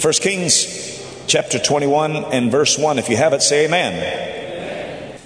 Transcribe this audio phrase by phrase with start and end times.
[0.00, 2.98] 1 Kings chapter 21 and verse 1.
[2.98, 5.18] If you have it, say amen.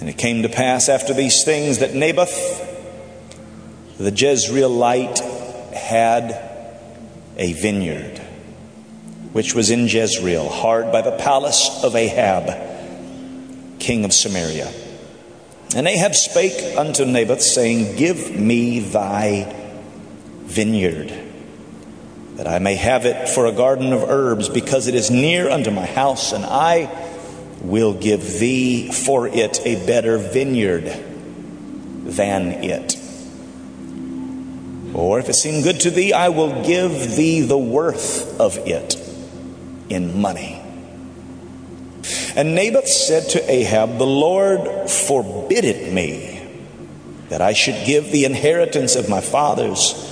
[0.00, 2.62] And it came to pass after these things that Naboth
[3.98, 5.20] the Jezreelite
[5.72, 6.32] had
[7.38, 8.18] a vineyard,
[9.32, 14.70] which was in Jezreel, hard by the palace of Ahab, king of Samaria.
[15.74, 19.50] And Ahab spake unto Naboth, saying, Give me thy
[20.42, 21.25] vineyard,
[22.36, 25.70] that I may have it for a garden of herbs, because it is near unto
[25.70, 26.90] my house, and I
[27.62, 30.84] will give thee for it a better vineyard
[32.04, 32.96] than it.
[34.94, 38.96] Or if it seem good to thee, I will give thee the worth of it
[39.88, 40.62] in money.
[42.36, 46.46] And Naboth said to Ahab, The Lord forbid it me
[47.28, 50.05] that I should give the inheritance of my fathers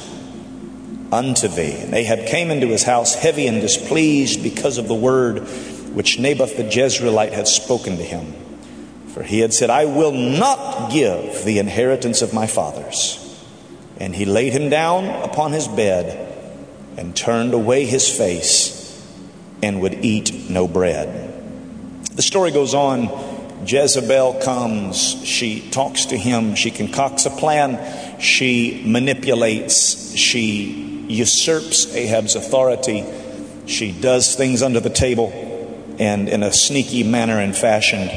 [1.13, 1.73] unto thee.
[1.81, 5.41] And Ahab came into his house heavy and displeased because of the word
[5.95, 8.35] which Naboth the Jezreelite had spoken to him.
[9.09, 13.21] For he had said, I will not give the inheritance of my fathers.
[13.99, 16.33] And he laid him down upon his bed
[16.97, 19.01] and turned away his face
[19.63, 21.31] and would eat no bread.
[22.17, 23.09] The story goes on.
[23.67, 32.35] Jezebel comes, she talks to him, she concocts a plan, she manipulates, she usurps Ahab's
[32.35, 33.05] authority,
[33.67, 35.33] she does things under the table
[35.99, 38.09] and in a sneaky manner and fashion.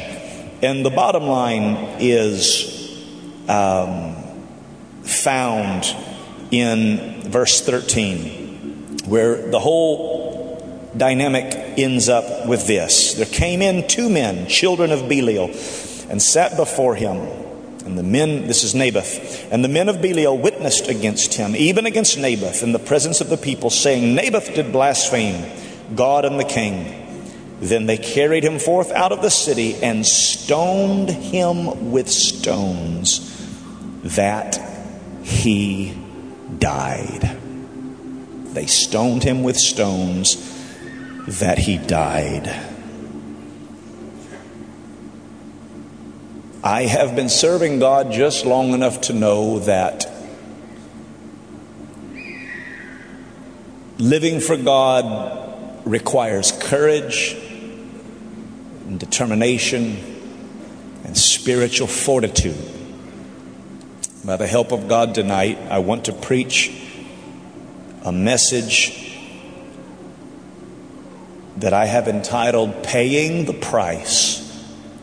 [0.62, 3.04] And the bottom line is
[3.48, 4.16] um,
[5.02, 5.84] found
[6.50, 13.14] in verse 13, where the whole dynamic ends up with this.
[13.14, 15.46] There came in two men, children of Belial,
[16.10, 17.16] and sat before him.
[17.88, 21.86] And the men, this is Naboth, and the men of Belial witnessed against him, even
[21.86, 25.50] against Naboth, in the presence of the people, saying, Naboth did blaspheme
[25.96, 27.56] God and the king.
[27.60, 33.24] Then they carried him forth out of the city and stoned him with stones
[34.02, 34.60] that
[35.22, 35.96] he
[36.58, 37.38] died.
[38.52, 40.36] They stoned him with stones
[41.40, 42.67] that he died.
[46.62, 50.10] I have been serving God just long enough to know that
[53.96, 57.36] living for God requires courage
[58.88, 59.98] and determination
[61.04, 62.58] and spiritual fortitude.
[64.24, 66.72] By the help of God tonight, I want to preach
[68.04, 69.16] a message
[71.58, 74.44] that I have entitled Paying the Price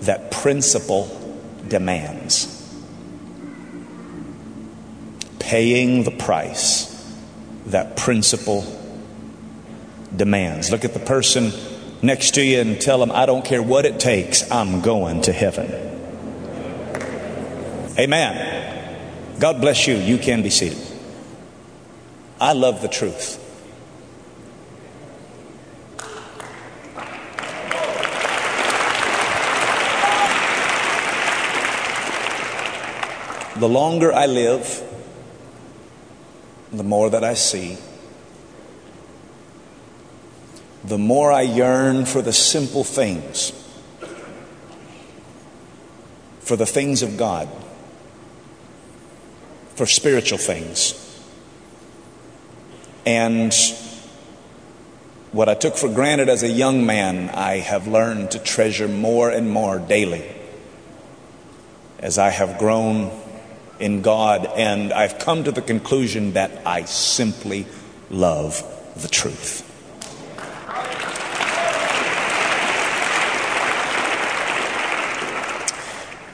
[0.02, 1.22] That Principle
[1.68, 2.52] Demands.
[5.40, 6.92] Paying the price
[7.68, 8.64] that principle
[10.16, 10.72] demands.
[10.72, 11.52] Look at the person
[12.02, 15.32] next to you and tell them, I don't care what it takes, I'm going to
[15.32, 15.72] heaven.
[17.98, 19.40] Amen.
[19.40, 19.96] God bless you.
[19.96, 20.82] You can be seated.
[22.40, 23.42] I love the truth.
[33.56, 34.84] The longer I live,
[36.72, 37.78] the more that I see,
[40.84, 43.52] the more I yearn for the simple things,
[46.42, 47.50] for the things of God
[49.76, 50.94] for spiritual things.
[53.06, 53.54] And
[55.32, 59.30] what I took for granted as a young man, I have learned to treasure more
[59.30, 60.26] and more daily
[62.00, 63.12] as I have grown
[63.80, 64.46] in God.
[64.46, 67.66] And I've come to the conclusion that I simply
[68.10, 68.64] love
[68.96, 69.64] the truth.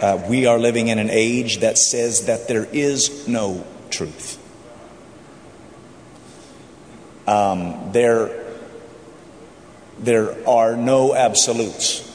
[0.01, 4.39] Uh, we are living in an age that says that there is no truth.
[7.27, 8.31] Um, there,
[9.99, 12.07] there are no absolutes.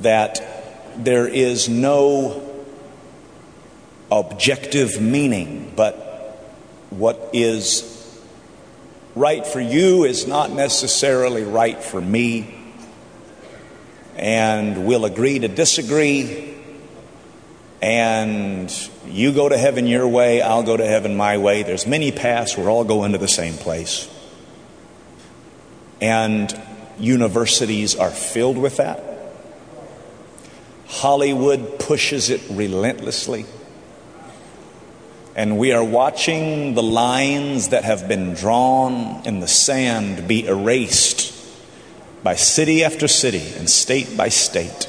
[0.00, 0.55] That
[0.98, 2.42] there is no
[4.10, 5.94] objective meaning, but
[6.90, 7.92] what is
[9.14, 12.56] right for you is not necessarily right for me
[14.16, 16.54] and we'll agree to disagree.
[17.82, 18.72] And
[19.06, 21.62] you go to heaven your way, I'll go to heaven my way.
[21.62, 24.08] There's many paths, we're all going to the same place.
[26.00, 26.52] And
[26.98, 29.15] universities are filled with that.
[30.88, 33.46] Hollywood pushes it relentlessly.
[35.34, 41.34] And we are watching the lines that have been drawn in the sand be erased
[42.22, 44.88] by city after city and state by state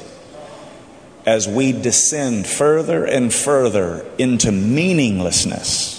[1.26, 5.94] as we descend further and further into meaninglessness.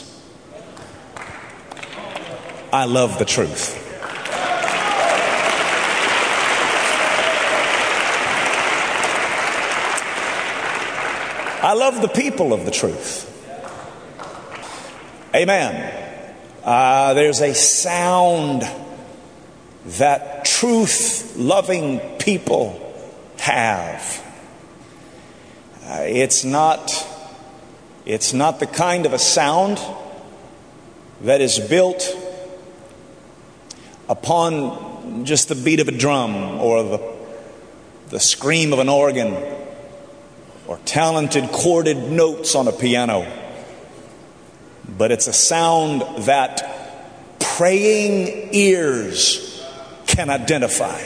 [2.74, 3.89] I love the truth.
[11.62, 13.26] I love the people of the truth.
[15.36, 16.24] Amen.
[16.64, 18.64] Uh, there's a sound
[19.86, 22.80] that truth loving people
[23.40, 24.26] have.
[25.84, 26.92] Uh, it's not
[28.06, 29.82] it's not the kind of a sound
[31.22, 32.08] that is built
[34.08, 37.16] upon just the beat of a drum or the,
[38.12, 39.59] the scream of an organ
[40.70, 43.26] or talented chorded notes on a piano,
[44.88, 49.66] but it's a sound that praying ears
[50.06, 51.02] can identify.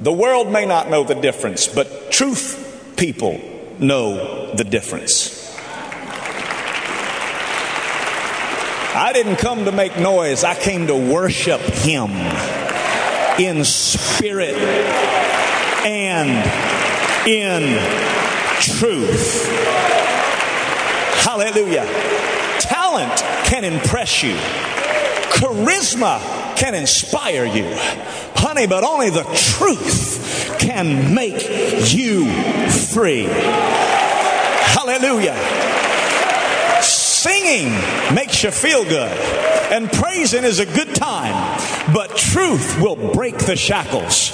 [0.00, 3.40] The world may not know the difference, but truth people
[3.78, 5.56] know the difference.
[8.92, 12.10] I didn't come to make noise, I came to worship Him
[13.38, 14.56] in spirit
[15.84, 16.71] and
[17.26, 17.78] in
[18.60, 19.48] truth.
[21.24, 21.86] Hallelujah.
[22.60, 23.16] Talent
[23.46, 24.34] can impress you,
[25.30, 26.20] charisma
[26.56, 27.64] can inspire you.
[28.34, 31.48] Honey, but only the truth can make
[31.92, 32.26] you
[32.92, 33.24] free.
[34.74, 35.71] Hallelujah.
[37.52, 39.12] Makes you feel good,
[39.70, 41.34] and praising is a good time,
[41.92, 44.30] but truth will break the shackles.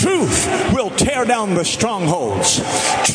[0.00, 2.56] Truth will tear down the strongholds.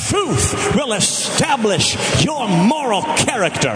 [0.08, 3.76] Truth will establish your moral character.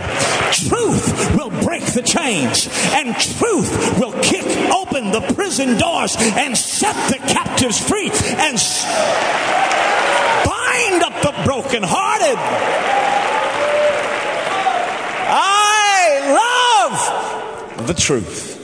[0.52, 6.96] Truth will break the chains, and truth will kick open the prison doors and set
[7.10, 8.60] the captives free and
[10.46, 12.38] bind up the brokenhearted.
[15.36, 18.60] I love the truth.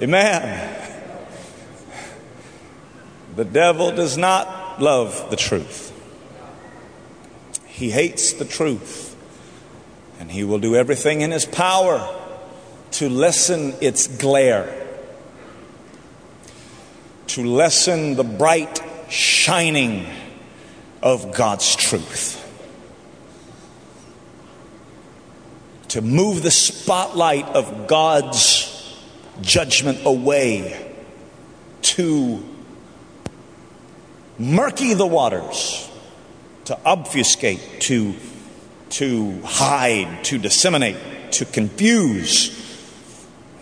[0.00, 0.76] Amen.
[3.34, 5.92] The devil does not love the truth.
[7.66, 9.16] He hates the truth.
[10.20, 12.16] And he will do everything in his power
[12.92, 14.86] to lessen its glare,
[17.28, 20.06] to lessen the bright shining
[21.02, 22.44] of God's truth,
[25.88, 28.74] to move the spotlight of God's
[29.40, 30.94] judgment away,
[31.82, 32.42] to
[34.38, 35.90] murky the waters,
[36.66, 38.14] to obfuscate, to,
[38.90, 42.54] to hide, to disseminate, to confuse.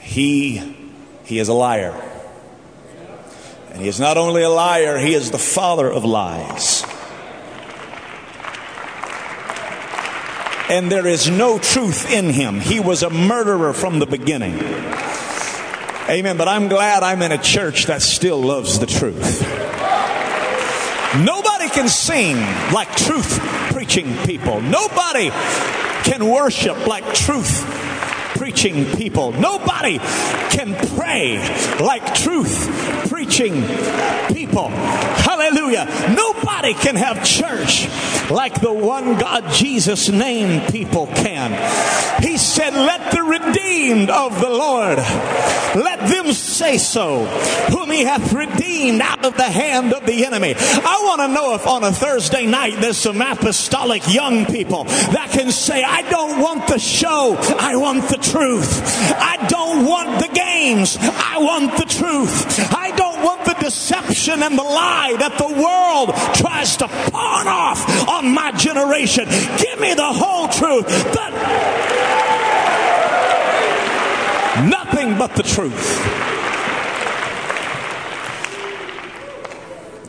[0.00, 0.76] He,
[1.24, 2.02] he is a liar.
[3.70, 6.84] And he is not only a liar, he is the father of lies.
[10.68, 12.60] And there is no truth in him.
[12.60, 14.54] He was a murderer from the beginning.
[16.08, 16.36] Amen.
[16.36, 19.42] But I'm glad I'm in a church that still loves the truth.
[21.24, 22.36] Nobody can sing
[22.72, 23.38] like truth
[23.72, 24.60] preaching people.
[24.60, 25.30] Nobody
[26.04, 27.64] can worship like truth
[28.36, 29.32] preaching people.
[29.32, 29.98] Nobody
[30.50, 31.38] can pray
[31.80, 33.62] like truth preaching
[34.32, 34.68] people.
[34.68, 35.86] Hallelujah.
[36.16, 37.88] Nobody can have church
[38.30, 41.52] like the one God Jesus named people can.
[42.22, 47.24] He said, Let the redeemed of the Lord, let them say so,
[47.70, 50.54] whom he hath redeemed out of the hand of the enemy.
[50.56, 55.30] I want to know if on a Thursday night there's some apostolic young people that
[55.32, 58.82] can say, I don't want the show, I want the truth.
[59.18, 62.74] I don't want the games, I want the truth.
[62.74, 68.08] I don't want the deception and the lie that the world tries to pawn off
[68.08, 69.24] on my generation.
[69.58, 70.86] Give me the whole truth.
[70.86, 71.26] The...
[74.68, 76.24] Nothing but the truth.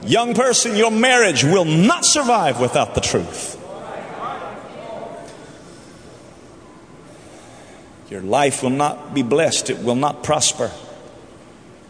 [0.03, 3.55] Young person, your marriage will not survive without the truth.
[8.09, 10.71] Your life will not be blessed, it will not prosper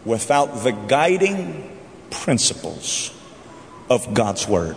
[0.08, 1.78] without the guiding
[2.10, 3.12] principles
[3.90, 4.76] of God's Word.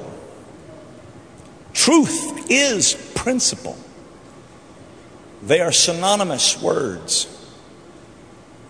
[1.73, 3.77] Truth is principle,
[5.41, 7.37] they are synonymous words.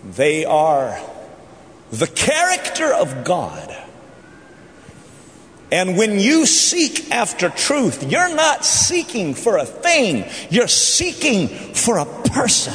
[0.04, 0.98] They are
[1.92, 3.72] the character of God
[5.72, 11.96] And when you seek after truth, you're not seeking for a thing, you're seeking for
[11.96, 12.74] a person.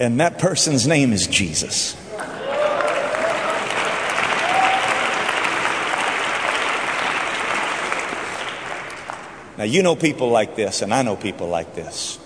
[0.00, 1.94] And that person's name is Jesus.
[9.58, 12.18] Now, you know people like this, and I know people like this.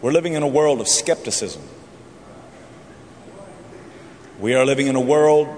[0.00, 1.62] We're living in a world of skepticism.
[4.38, 5.48] We are living in a world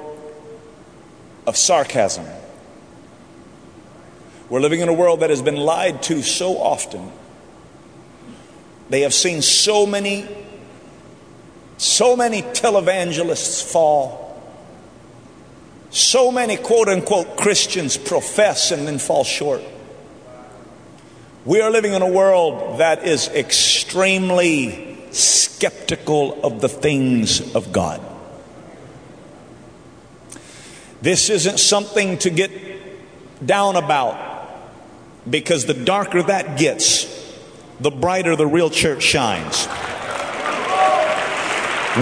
[1.46, 2.24] of sarcasm.
[4.48, 7.12] We're living in a world that has been lied to so often.
[8.90, 10.26] They have seen so many,
[11.76, 14.24] so many televangelists fall.
[15.90, 19.62] So many quote unquote Christians profess and then fall short.
[21.44, 28.02] We are living in a world that is extremely skeptical of the things of God.
[31.00, 32.50] This isn't something to get
[33.44, 34.26] down about
[35.28, 37.06] because the darker that gets,
[37.80, 39.66] the brighter the real church shines.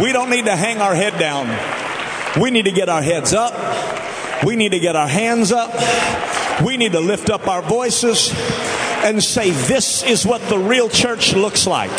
[0.03, 1.49] We don't need to hang our head down.
[2.41, 4.45] We need to get our heads up.
[4.45, 5.73] We need to get our hands up.
[6.65, 8.31] We need to lift up our voices
[9.05, 11.97] and say, This is what the real church looks like.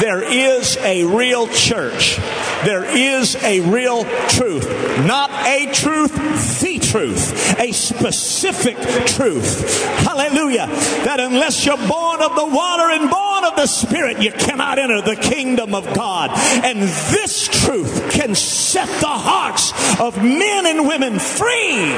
[0.00, 2.18] There is a real church.
[2.64, 4.68] There is a real truth.
[5.06, 7.58] Not a truth, the truth.
[7.58, 8.76] A specific
[9.08, 9.84] truth.
[9.98, 10.66] Hallelujah.
[11.04, 15.00] That unless you're born of the water and born of the Spirit, you cannot enter
[15.00, 16.30] the kingdom of God.
[16.64, 21.92] And this truth can set the hearts of men and women free.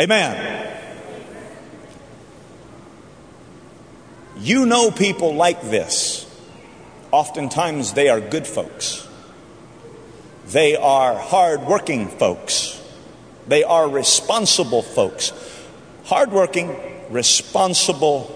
[0.00, 0.67] Amen.
[4.38, 6.24] You know people like this.
[7.10, 9.06] Oftentimes they are good folks.
[10.46, 12.80] They are hardworking folks.
[13.46, 15.32] They are responsible folks.
[16.04, 16.76] Hardworking,
[17.10, 18.34] responsible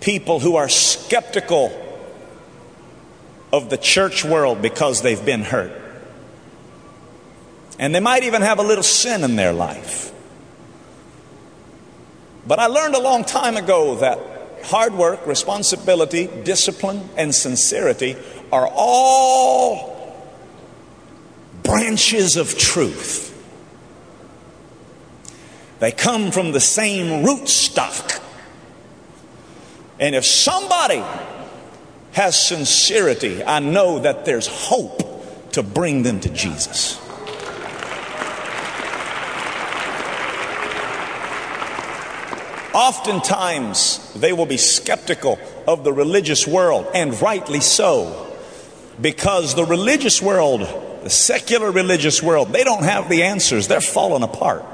[0.00, 1.72] people who are skeptical
[3.52, 5.72] of the church world because they've been hurt.
[7.78, 10.12] And they might even have a little sin in their life.
[12.46, 14.18] But I learned a long time ago that
[14.64, 18.16] hard work, responsibility, discipline, and sincerity
[18.52, 19.94] are all
[21.62, 23.30] branches of truth.
[25.80, 28.20] They come from the same root stock.
[29.98, 31.02] And if somebody
[32.12, 37.00] has sincerity, I know that there's hope to bring them to Jesus.
[42.74, 48.36] Oftentimes, they will be skeptical of the religious world, and rightly so,
[49.00, 50.60] because the religious world,
[51.04, 53.68] the secular religious world, they don't have the answers.
[53.68, 54.64] They're falling apart.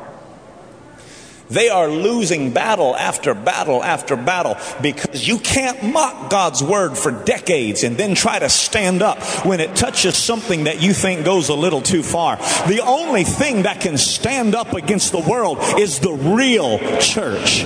[1.51, 7.11] They are losing battle after battle after battle because you can't mock God's word for
[7.11, 11.49] decades and then try to stand up when it touches something that you think goes
[11.49, 12.37] a little too far.
[12.69, 17.65] The only thing that can stand up against the world is the real church.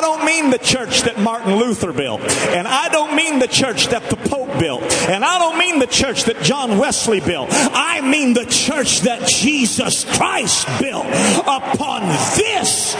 [0.00, 3.88] I don't mean the church that Martin Luther built, and I don't mean the church
[3.88, 7.50] that the Pope built, and I don't mean the church that John Wesley built.
[7.52, 12.94] I mean the church that Jesus Christ built upon this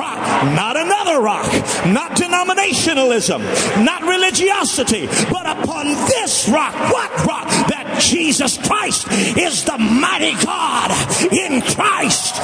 [0.00, 0.16] rock,
[0.56, 1.44] not another rock,
[1.84, 6.72] not denominationalism, not religiosity, but upon this rock.
[6.90, 7.48] What rock?
[7.68, 10.90] That Jesus Christ is the mighty God
[11.30, 12.40] in Christ.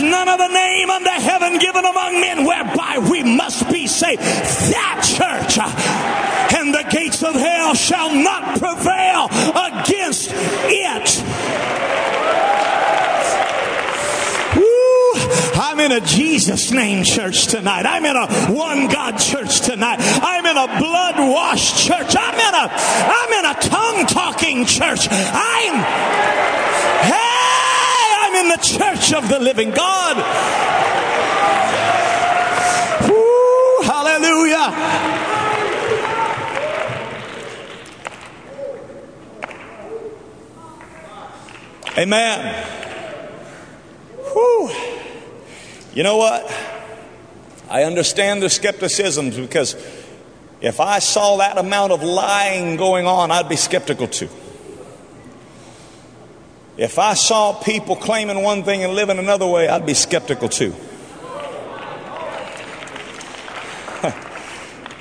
[0.00, 4.22] There's none other name under heaven given among men whereby we must be saved.
[4.22, 9.26] That church uh, and the gates of hell shall not prevail
[9.60, 11.20] against it.
[15.60, 17.84] I'm in a Jesus name church tonight.
[17.84, 19.98] I'm in a one God church tonight.
[20.00, 22.16] I'm in a blood washed church.
[22.18, 25.08] I'm in a I'm in a tongue talking church.
[25.10, 25.74] I'm
[27.04, 27.29] hey,
[28.40, 30.16] in the church of the living God.
[33.84, 34.70] Hallelujah.
[41.98, 42.64] Amen.
[44.32, 44.70] Whew.
[45.92, 46.50] You know what?
[47.68, 49.74] I understand the skepticisms because
[50.60, 54.28] if I saw that amount of lying going on, I'd be skeptical too.
[56.80, 60.74] If I saw people claiming one thing and living another way, I'd be skeptical too.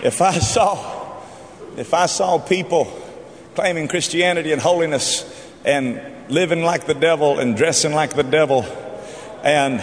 [0.01, 1.21] If I saw,
[1.77, 2.85] if I saw people
[3.55, 5.23] claiming Christianity and holiness
[5.63, 8.63] and living like the devil and dressing like the devil
[9.43, 9.81] and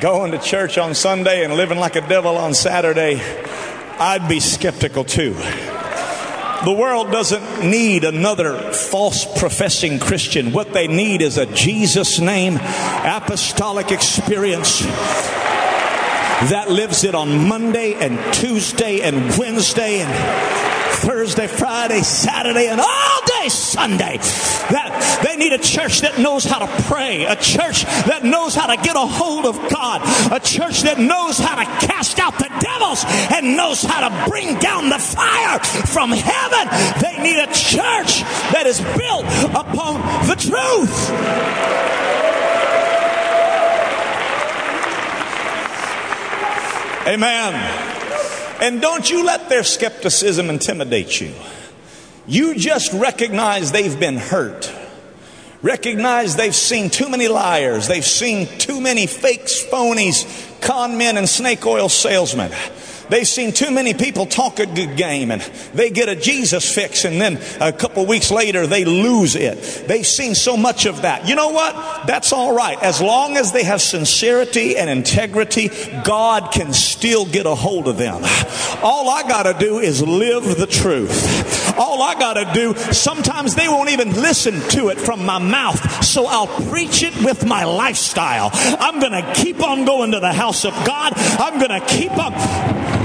[0.00, 3.20] going to church on Sunday and living like a devil on Saturday,
[3.98, 5.34] I'd be skeptical too.
[6.64, 10.52] The world doesn't need another false professing Christian.
[10.52, 14.80] What they need is a Jesus name apostolic experience
[16.50, 20.56] that lives it on Monday and Tuesday and Wednesday and
[20.96, 24.16] Thursday, Friday, Saturday, and all day Sunday.
[24.70, 24.85] That
[25.22, 28.76] they need a church that knows how to pray, a church that knows how to
[28.82, 33.04] get a hold of God, a church that knows how to cast out the devils
[33.32, 36.68] and knows how to bring down the fire from heaven.
[37.02, 38.22] They need a church
[38.52, 41.76] that is built upon the truth.
[47.06, 47.54] Amen.
[48.60, 51.32] And don't you let their skepticism intimidate you.
[52.26, 54.72] You just recognize they've been hurt.
[55.66, 57.88] Recognize they've seen too many liars.
[57.88, 60.24] They've seen too many fakes, phonies,
[60.60, 62.52] con men, and snake oil salesmen.
[63.08, 65.40] They've seen too many people talk a good game and
[65.74, 69.84] they get a Jesus fix and then a couple weeks later they lose it.
[69.86, 71.28] They've seen so much of that.
[71.28, 72.06] You know what?
[72.06, 72.80] That's all right.
[72.82, 75.70] As long as they have sincerity and integrity,
[76.04, 78.22] God can still get a hold of them.
[78.82, 81.76] All I got to do is live the truth.
[81.78, 86.04] All I got to do, sometimes they won't even listen to it from my mouth,
[86.04, 88.50] so I'll preach it with my lifestyle.
[88.52, 91.12] I'm going to keep on going to the house of God.
[91.16, 92.95] I'm going to keep on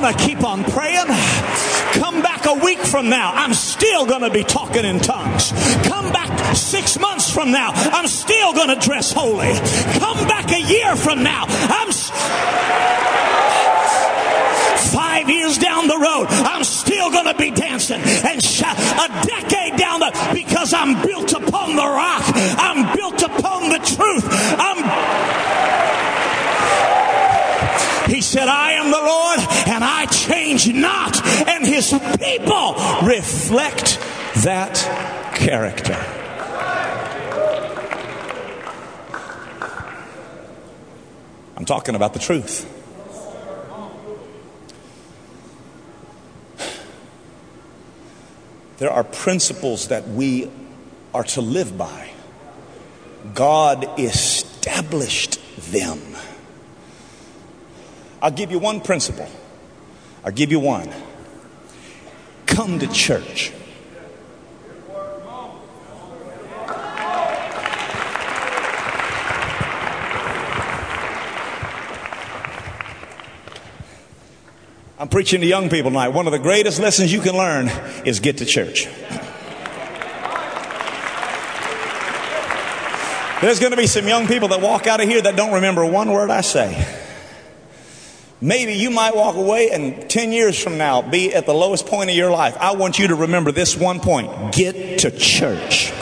[0.00, 1.06] going to keep on praying.
[1.94, 5.52] Come back a week from now, I'm still going to be talking in tongues.
[5.84, 9.52] Come back six months from now, I'm still going to dress holy.
[9.98, 11.90] Come back a year from now, I'm.
[14.90, 18.76] Five years down the road, I'm still going to be dancing and shout.
[18.78, 22.22] A decade down the because I'm built upon the rock.
[22.34, 24.24] I'm built upon the truth.
[24.58, 25.59] I'm
[28.20, 31.26] he said, I am the Lord and I change not.
[31.48, 33.98] And his people reflect
[34.44, 34.76] that
[35.34, 35.96] character.
[41.56, 42.66] I'm talking about the truth.
[48.76, 50.50] There are principles that we
[51.14, 52.10] are to live by.
[53.32, 55.40] God established
[55.72, 56.09] them.
[58.22, 59.28] I'll give you one principle.
[60.24, 60.92] I'll give you one.
[62.46, 63.52] Come to church.
[74.98, 76.08] I'm preaching to young people tonight.
[76.08, 77.68] One of the greatest lessons you can learn
[78.04, 78.86] is get to church.
[83.40, 85.86] There's going to be some young people that walk out of here that don't remember
[85.86, 86.99] one word I say.
[88.42, 92.08] Maybe you might walk away and 10 years from now be at the lowest point
[92.08, 92.56] of your life.
[92.58, 95.92] I want you to remember this one point get to church.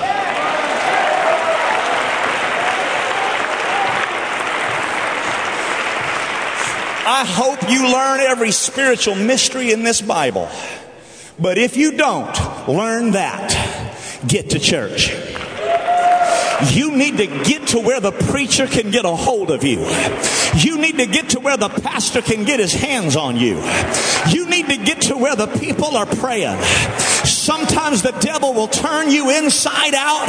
[7.11, 10.48] I hope you learn every spiritual mystery in this Bible.
[11.40, 15.11] But if you don't learn that, get to church.
[16.66, 19.87] You need to get to where the preacher can get a hold of you.
[20.57, 23.62] You need to get to where the pastor can get his hands on you.
[24.29, 26.59] You need to get to where the people are praying.
[27.25, 30.29] Sometimes the devil will turn you inside out,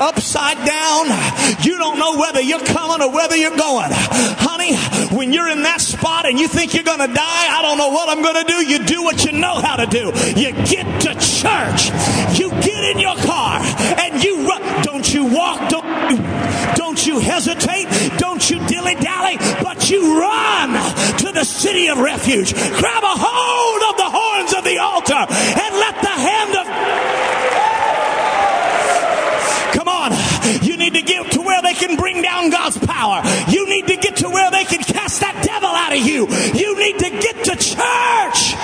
[0.00, 1.06] upside down.
[1.64, 3.90] You don't know whether you're coming or whether you're going.
[3.90, 4.76] Honey,
[5.16, 7.90] when you're in that spot and you think you're going to die, I don't know
[7.90, 8.66] what I'm going to do.
[8.66, 10.12] You do what you know how to do.
[10.38, 11.90] You get to church.
[12.38, 14.84] You get in your car and you run.
[14.84, 15.68] Don't walk.
[15.68, 15.84] Don't
[16.76, 17.86] don't you hesitate.
[18.18, 20.70] Don't you dilly dally, but you run
[21.18, 22.52] to the city of refuge.
[22.54, 26.66] Grab a hold of the horns of the altar and let the hand of
[29.74, 30.12] Come on.
[30.62, 33.22] You need to get to where they can bring down God's power.
[33.48, 36.28] You need to get to where they can cast that devil out of you.
[36.54, 38.54] You need to get to church.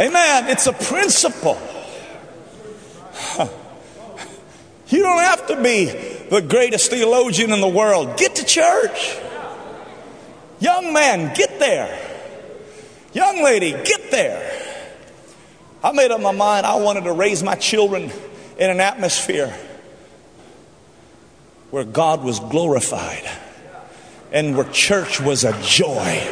[0.00, 0.48] Amen.
[0.48, 1.60] It's a principle.
[4.88, 5.84] You don't have to be
[6.30, 8.16] the greatest theologian in the world.
[8.16, 9.18] Get to church.
[10.60, 11.98] Young man, get there.
[13.12, 14.50] Young lady, get there.
[15.82, 18.10] I made up my mind I wanted to raise my children
[18.58, 19.54] in an atmosphere
[21.70, 23.28] where God was glorified
[24.32, 26.26] and where church was a joy.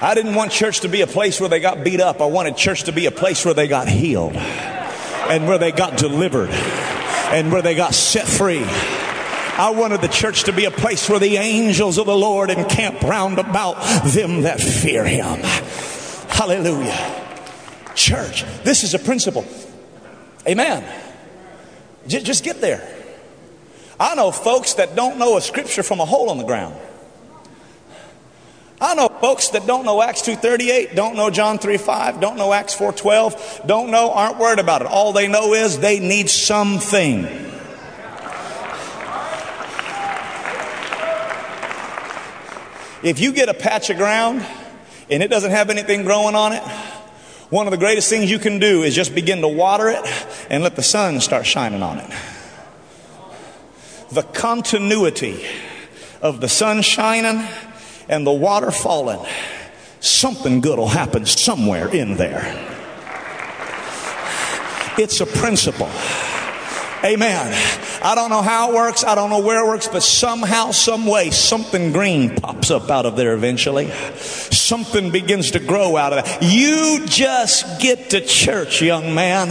[0.00, 2.20] I didn't want church to be a place where they got beat up.
[2.20, 5.96] I wanted church to be a place where they got healed and where they got
[5.96, 8.62] delivered and where they got set free.
[8.62, 13.00] I wanted the church to be a place where the angels of the Lord encamp
[13.00, 15.40] round about them that fear him.
[16.28, 17.24] Hallelujah.
[17.94, 19.46] Church, this is a principle.
[20.46, 20.84] Amen.
[22.06, 22.86] J- just get there.
[23.98, 26.76] I know folks that don't know a scripture from a hole in the ground.
[28.80, 32.74] I know folks that don't know Acts 2:38, don't know John 3:5, don't know Acts
[32.74, 34.88] 4:12, don't know, aren't worried about it.
[34.88, 37.26] All they know is they need something.
[43.02, 44.44] If you get a patch of ground
[45.08, 46.62] and it doesn't have anything growing on it,
[47.48, 50.04] one of the greatest things you can do is just begin to water it
[50.50, 52.10] and let the sun start shining on it.
[54.10, 55.46] The continuity
[56.20, 57.46] of the sun shining
[58.08, 59.20] and the water falling,
[60.00, 62.44] something good will happen somewhere in there.
[64.98, 65.90] It's a principle.
[67.04, 67.52] Amen.
[68.02, 69.04] I don't know how it works.
[69.04, 73.06] I don't know where it works, but somehow, some way, something green pops up out
[73.06, 73.90] of there eventually.
[74.16, 76.42] Something begins to grow out of that.
[76.42, 79.48] You just get to church, young man.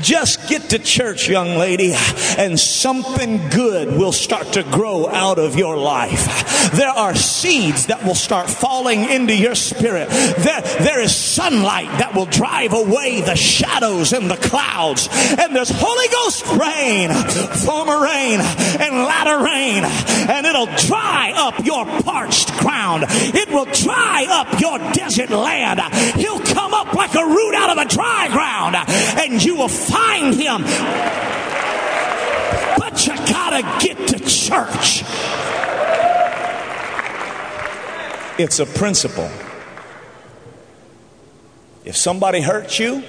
[0.00, 1.92] Just get to church, young lady,
[2.38, 6.70] and something good will start to grow out of your life.
[6.72, 10.08] There are seeds that will start falling into your spirit.
[10.08, 15.08] There, there is sunlight that will drive away the shadows and the clouds.
[15.38, 17.10] And there's Holy Ghost rain,
[17.90, 19.84] and latter rain.
[20.28, 23.04] And it'll dry up your parched ground.
[23.08, 25.80] It will dry up your desert land.
[26.16, 28.76] He'll come up like a root out of a dry ground.
[28.76, 30.62] And you will find him.
[32.78, 35.02] But you gotta get to church.
[38.38, 39.30] It's a principle.
[41.84, 43.02] If somebody hurts you,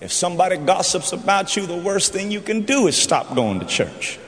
[0.00, 3.66] if somebody gossips about you, the worst thing you can do is stop going to
[3.66, 4.18] church.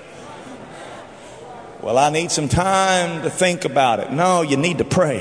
[1.81, 4.13] Well, I need some time to think about it.
[4.13, 5.21] No, you need to pray.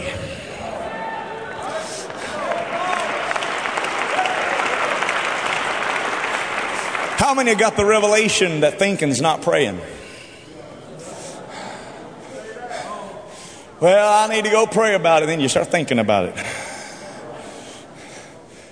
[7.18, 9.80] How many got the revelation that thinking's not praying?
[13.80, 15.28] Well, I need to go pray about it.
[15.28, 16.36] Then you start thinking about it.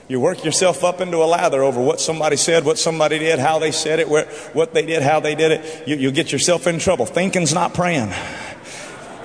[0.08, 3.60] You work yourself up into a lather over what somebody said, what somebody did, how
[3.60, 5.88] they said it, where, what they did, how they did it.
[5.88, 7.06] You, you get yourself in trouble.
[7.06, 8.14] Thinking's not praying.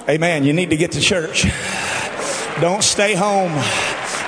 [0.08, 0.42] Amen.
[0.42, 1.46] You need to get to church.
[2.60, 3.52] Don't stay home.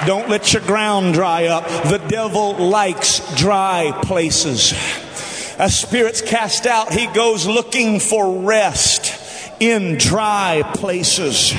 [0.07, 1.67] Don't let your ground dry up.
[1.67, 4.73] The devil likes dry places.
[5.59, 9.21] A spirits cast out, he goes looking for rest
[9.61, 11.53] in dry places.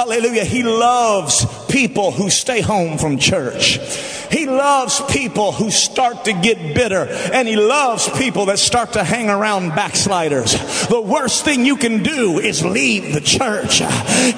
[0.00, 0.46] Hallelujah.
[0.46, 3.78] He loves people who stay home from church.
[4.32, 9.04] He loves people who start to get bitter and he loves people that start to
[9.04, 10.52] hang around backsliders.
[10.88, 13.80] The worst thing you can do is leave the church.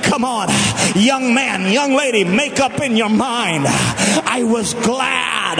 [0.02, 0.48] Come on,
[0.94, 3.66] young man, young lady, make up in your mind.
[3.66, 5.58] I was glad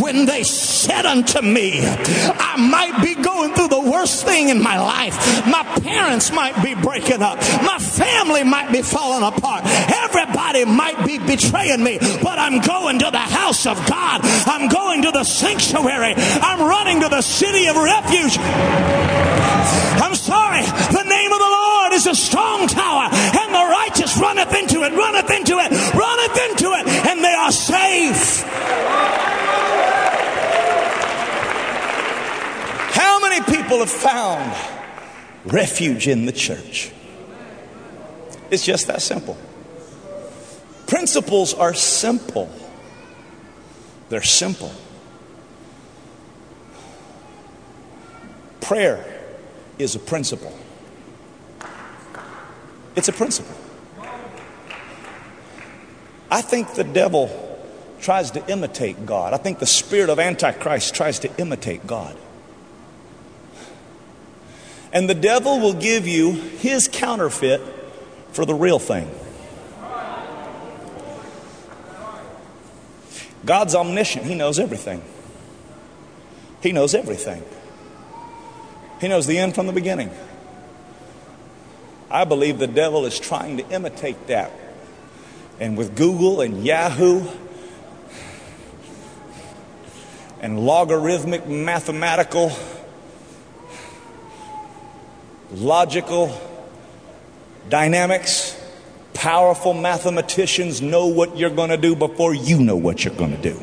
[0.00, 4.78] when they said unto me, I might be going through the worst thing in my
[4.78, 5.16] life.
[5.46, 7.38] My parents might be breaking up.
[7.62, 9.64] My family might be falling apart.
[9.64, 14.20] Everybody might be betraying me, but I'm going to the house of God.
[14.46, 16.14] I'm going to the sanctuary.
[16.16, 18.38] I'm running to the city of refuge.
[19.98, 20.62] I'm sorry.
[20.62, 24.92] The name of the Lord is a strong tower, and the righteous runneth into it,
[24.92, 28.42] runneth into it, runneth into it, and they are safe.
[32.92, 34.54] How many people have found
[35.44, 36.92] refuge in the church?
[38.50, 39.36] It's just that simple.
[40.86, 42.48] Principles are simple.
[44.08, 44.72] They're simple.
[48.60, 49.04] Prayer
[49.78, 50.56] is a principle.
[52.94, 53.54] It's a principle.
[56.30, 57.30] I think the devil
[58.00, 59.32] tries to imitate God.
[59.32, 62.16] I think the spirit of Antichrist tries to imitate God.
[64.92, 67.60] And the devil will give you his counterfeit
[68.32, 69.10] for the real thing.
[73.46, 74.26] God's omniscient.
[74.26, 75.02] He knows everything.
[76.60, 77.42] He knows everything.
[79.00, 80.10] He knows the end from the beginning.
[82.10, 84.52] I believe the devil is trying to imitate that.
[85.58, 87.26] And with Google and Yahoo,
[90.40, 92.52] and logarithmic mathematical,
[95.52, 96.38] logical
[97.68, 98.55] dynamics.
[99.16, 103.42] Powerful mathematicians know what you're going to do before you know what you're going to
[103.42, 103.58] do.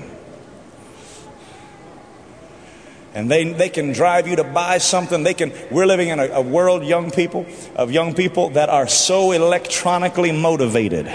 [3.14, 6.28] and they, they can drive you to buy something they can we're living in a,
[6.30, 11.06] a, world young people of young people that are so electronically motivated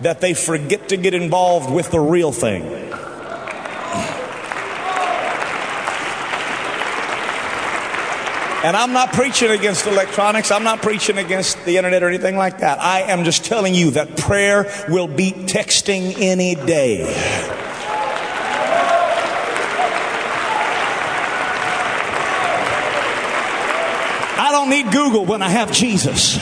[0.00, 2.62] that they forget to get involved with the real thing
[8.64, 12.58] and i'm not preaching against electronics i'm not preaching against the internet or anything like
[12.58, 17.04] that i am just telling you that prayer will beat texting any day
[24.36, 26.36] I don't need Google when I have Jesus.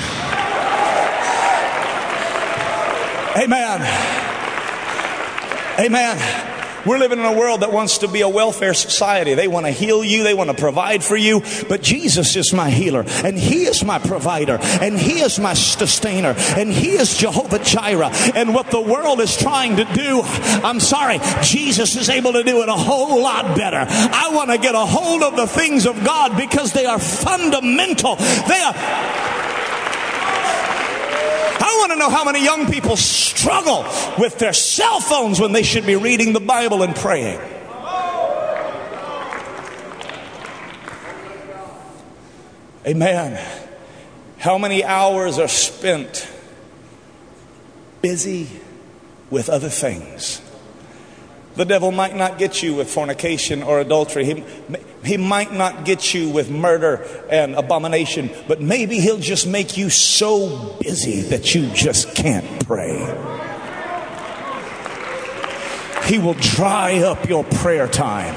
[3.37, 3.81] Amen.
[5.79, 6.52] Amen.
[6.85, 9.35] We're living in a world that wants to be a welfare society.
[9.35, 12.71] They want to heal you, they want to provide for you, but Jesus is my
[12.71, 17.61] healer, and He is my provider, and He is my sustainer, and He is Jehovah
[17.61, 18.11] Jireh.
[18.35, 22.63] And what the world is trying to do, I'm sorry, Jesus is able to do
[22.63, 23.85] it a whole lot better.
[23.89, 28.17] I want to get a hold of the things of God because they are fundamental.
[28.17, 29.32] They are
[31.63, 33.85] I want to know how many young people struggle
[34.19, 37.41] with their cell phones when they should be reading the Bible and praying.
[42.85, 43.41] Amen.
[44.39, 46.29] How many hours are spent
[48.01, 48.49] busy
[49.31, 50.42] with other things?
[51.55, 54.25] The devil might not get you with fornication or adultery.
[54.25, 54.45] He,
[55.05, 59.91] he might not get you with murder and abomination, but maybe he'll just make you
[59.91, 62.97] so busy that you just can't pray.
[66.07, 68.35] He will dry up your prayer time.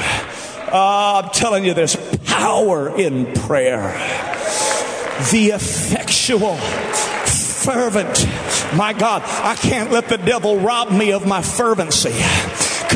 [0.71, 3.93] Uh, I'm telling you, there's power in prayer.
[5.31, 8.27] The effectual, fervent.
[8.75, 12.13] My God, I can't let the devil rob me of my fervency.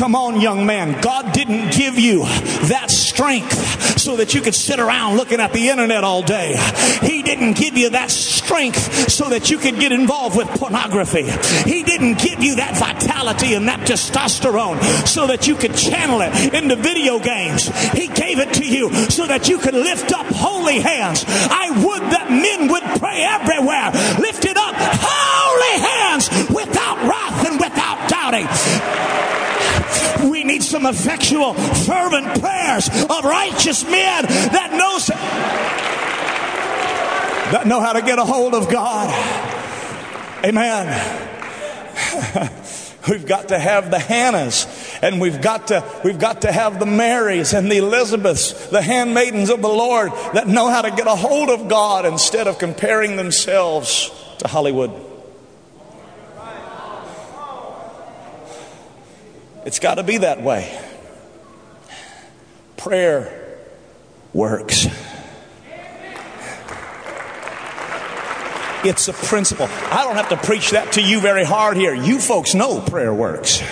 [0.00, 0.98] Come on, young man.
[1.02, 2.20] God didn't give you
[2.68, 6.56] that strength so that you could sit around looking at the internet all day.
[7.02, 11.24] He didn't give you that strength so that you could get involved with pornography.
[11.68, 16.54] He didn't give you that vitality and that testosterone so that you could channel it
[16.54, 17.66] into video games.
[17.92, 21.26] He gave it to you so that you could lift up holy hands.
[21.28, 28.08] I would that men would pray everywhere, lifted up holy hands without wrath and without
[28.08, 28.46] doubting.
[30.70, 35.08] Some effectual, fervent prayers of righteous men that knows
[37.50, 39.10] that know how to get a hold of God.
[40.44, 40.86] Amen.
[43.08, 46.86] We've got to have the Hannahs and we've got to, we've got to have the
[46.86, 51.16] Marys and the Elizabeths, the handmaidens of the Lord that know how to get a
[51.16, 55.09] hold of God instead of comparing themselves to Hollywood.
[59.64, 60.78] It's got to be that way.
[62.76, 63.58] Prayer
[64.32, 64.86] works.
[68.82, 69.66] It's a principle.
[69.70, 71.94] I don't have to preach that to you very hard here.
[71.94, 73.62] You folks know prayer works.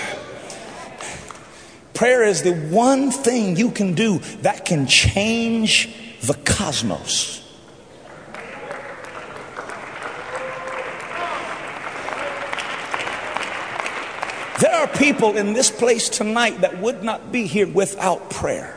[1.95, 7.48] Prayer is the one thing you can do that can change the cosmos.
[14.61, 18.75] There are people in this place tonight that would not be here without prayer.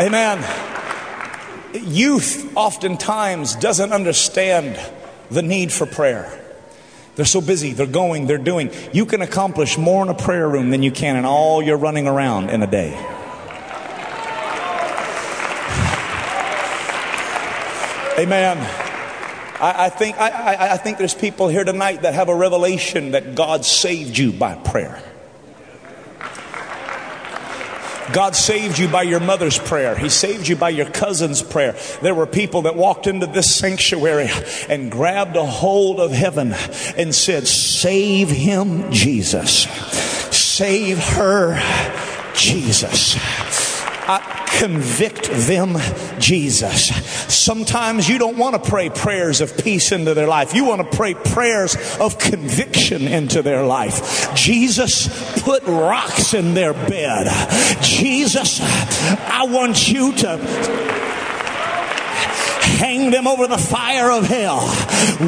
[0.00, 0.44] Amen.
[1.74, 4.78] Youth oftentimes doesn't understand
[5.28, 6.32] the need for prayer.
[7.16, 8.70] They're so busy, they're going, they're doing.
[8.92, 12.06] You can accomplish more in a prayer room than you can in all your running
[12.06, 12.96] around in a day.
[18.18, 18.58] Amen.
[19.60, 23.36] I, I think, I, I think there's people here tonight that have a revelation that
[23.36, 25.00] God saved you by prayer.
[28.12, 29.94] God saved you by your mother's prayer.
[29.96, 31.76] He saved you by your cousin's prayer.
[32.02, 34.30] There were people that walked into this sanctuary
[34.68, 36.54] and grabbed a hold of heaven
[36.96, 39.68] and said, Save him, Jesus.
[40.36, 41.54] Save her,
[42.34, 43.14] Jesus.
[44.10, 45.76] I convict them,
[46.18, 46.88] Jesus.
[47.32, 50.54] Sometimes you don't want to pray prayers of peace into their life.
[50.54, 54.34] You want to pray prayers of conviction into their life.
[54.34, 57.28] Jesus put rocks in their bed.
[57.82, 60.97] Jesus, I want you to
[62.78, 64.60] hang them over the fire of hell,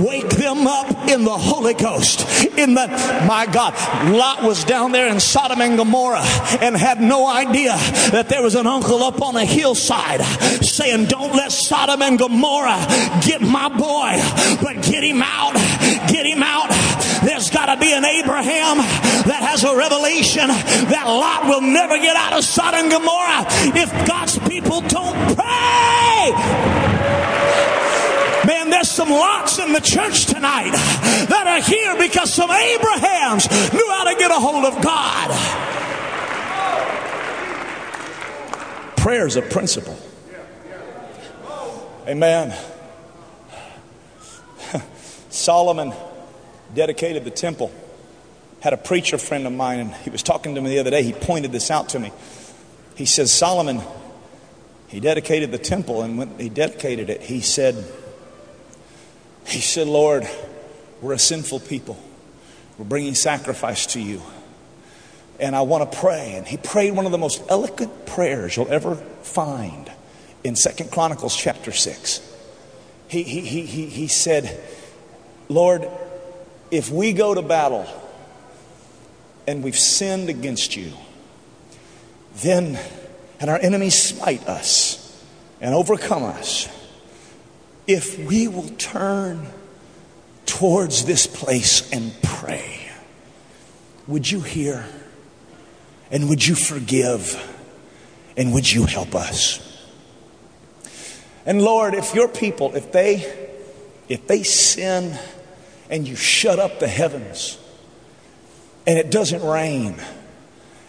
[0.04, 2.20] wake them up in the Holy Ghost.
[2.56, 2.86] In the,
[3.26, 3.74] my God,
[4.10, 6.24] Lot was down there in Sodom and Gomorrah
[6.60, 7.72] and had no idea
[8.12, 10.22] that there was an uncle up on a hillside
[10.64, 12.86] saying, Don't let Sodom and Gomorrah
[13.26, 14.14] get my boy,
[14.62, 15.54] but get him out,
[16.08, 16.70] get him out.
[17.24, 18.78] There's got to be an Abraham
[19.26, 23.44] that has a revelation that Lot will never get out of Sodom and Gomorrah
[23.76, 26.69] if God's people don't pray.
[29.00, 34.14] Some lots in the church tonight that are here because some Abrahams knew how to
[34.18, 35.30] get a hold of God.
[38.98, 39.96] Prayer is a principle.
[42.06, 42.54] Amen.
[45.30, 45.94] Solomon
[46.74, 47.72] dedicated the temple.
[48.60, 51.02] Had a preacher friend of mine, and he was talking to me the other day.
[51.02, 52.12] He pointed this out to me.
[52.96, 53.80] He says, Solomon,
[54.88, 57.82] he dedicated the temple, and when he dedicated it, he said,
[59.50, 60.28] he said, Lord,
[61.00, 61.98] we're a sinful people.
[62.78, 64.22] We're bringing sacrifice to you.
[65.38, 66.34] And I want to pray.
[66.34, 69.90] And he prayed one of the most eloquent prayers you'll ever find
[70.44, 72.20] in Second Chronicles chapter 6.
[73.08, 74.62] He, he, he, he, he said,
[75.48, 75.88] Lord,
[76.70, 77.86] if we go to battle
[79.46, 80.92] and we've sinned against you,
[82.36, 82.78] then,
[83.40, 85.24] and our enemies smite us
[85.60, 86.68] and overcome us,
[87.86, 89.46] if we will turn
[90.46, 92.90] towards this place and pray,
[94.06, 94.86] would you hear?
[96.10, 97.46] And would you forgive?
[98.36, 99.66] And would you help us?
[101.46, 103.48] And Lord, if your people, if they
[104.10, 105.16] if they sin
[105.88, 107.58] and you shut up the heavens
[108.86, 109.94] and it doesn't rain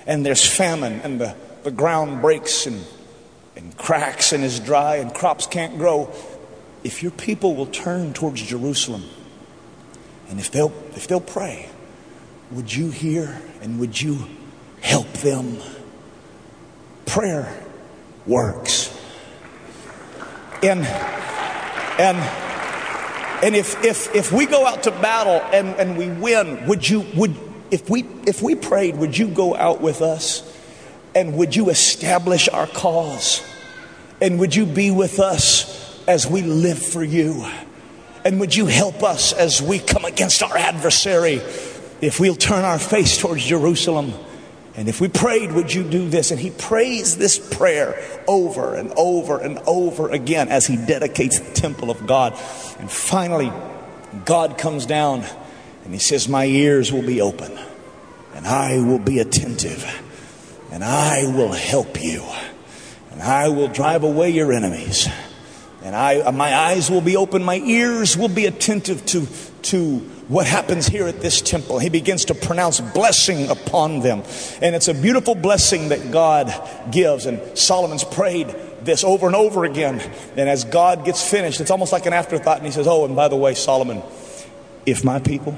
[0.08, 2.84] and there's famine and the, the ground breaks and,
[3.56, 6.12] and cracks and is dry and crops can't grow,
[6.84, 9.04] if your people will turn towards Jerusalem
[10.30, 11.70] and if they'll, if they'll pray,
[12.52, 14.28] would you hear and would you
[14.82, 15.58] help them?
[17.06, 17.63] Prayer
[18.26, 18.98] works.
[20.63, 20.86] And,
[22.00, 22.17] and
[23.44, 27.06] and if, if, if we go out to battle and, and we win, would you,
[27.15, 27.36] would,
[27.72, 30.48] if we, if we prayed, would you go out with us?
[31.15, 33.44] And would you establish our cause?
[34.22, 35.61] And would you be with us
[36.08, 37.46] as we live for you?
[38.24, 41.42] And would you help us as we come against our adversary
[42.02, 44.14] if we'll turn our face towards Jerusalem?
[44.76, 46.32] And if we prayed, would you do this?
[46.32, 51.54] And he prays this prayer over and over and over again as he dedicates the
[51.54, 52.34] temple of God.
[52.80, 53.52] And finally,
[54.26, 55.24] God comes down
[55.84, 57.52] and he says, My ears will be open
[58.34, 59.86] and I will be attentive
[60.72, 62.24] and I will help you
[63.12, 65.10] and I will drive away your enemies.
[65.84, 69.28] And I, uh, my eyes will be open, my ears will be attentive to,
[69.63, 71.80] to what happens here at this temple.
[71.80, 74.24] He begins to pronounce blessing upon them.
[74.62, 76.54] And it's a beautiful blessing that God
[76.91, 77.26] gives.
[77.26, 80.00] And Solomon's prayed this over and over again.
[80.38, 82.58] And as God gets finished, it's almost like an afterthought.
[82.58, 84.04] And he says, Oh, and by the way, Solomon,
[84.86, 85.54] if my people,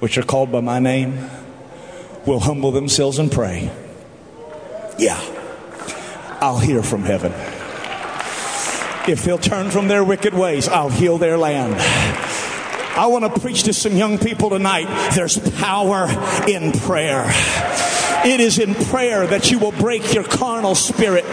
[0.00, 1.30] which are called by my name,
[2.26, 3.70] will humble themselves and pray,
[4.98, 5.20] yeah,
[6.40, 7.32] I'll hear from heaven.
[9.08, 11.74] If they'll turn from their wicked ways, I'll heal their land.
[12.96, 15.12] I want to preach to some young people tonight.
[15.14, 16.08] There's power
[16.48, 17.24] in prayer.
[18.24, 21.24] It is in prayer that you will break your carnal spirit.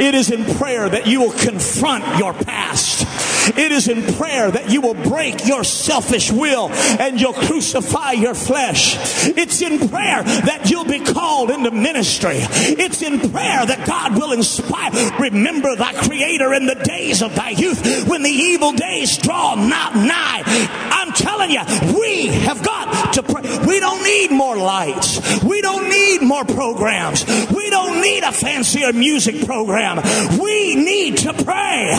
[0.00, 3.06] It is in prayer that you will confront your past.
[3.48, 8.34] It is in prayer that you will break your selfish will and you'll crucify your
[8.34, 8.96] flesh.
[9.26, 12.38] It's in prayer that you'll be called into ministry.
[12.38, 14.90] It's in prayer that God will inspire.
[15.20, 19.94] Remember thy creator in the days of thy youth when the evil days draw not
[19.94, 20.42] nigh.
[20.46, 21.62] I'm telling you,
[21.98, 23.42] we have got to pray.
[23.66, 25.42] We don't need more lights.
[25.42, 27.24] We don't need more programs.
[27.54, 30.00] We don't need a fancier music program.
[30.38, 31.92] We need to pray.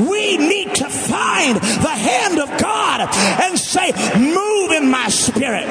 [0.00, 3.08] We need to find the hand of God
[3.42, 5.66] and say, Move in my spirit.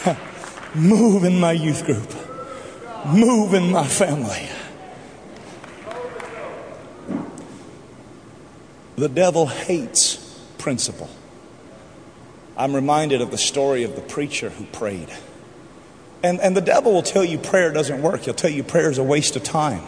[0.74, 2.14] Move in my youth group.
[3.06, 4.48] Move in my family.
[8.96, 10.16] The devil hates
[10.58, 11.08] principle.
[12.56, 15.08] I'm reminded of the story of the preacher who prayed.
[16.22, 18.22] And, and the devil will tell you prayer doesn't work.
[18.22, 19.82] He'll tell you prayer is a waste of time.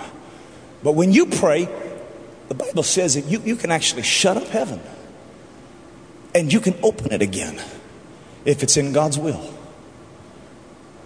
[0.82, 1.68] But when you pray,
[2.48, 4.80] the Bible says that you, you can actually shut up heaven
[6.34, 7.60] and you can open it again
[8.44, 9.54] if it's in God's will.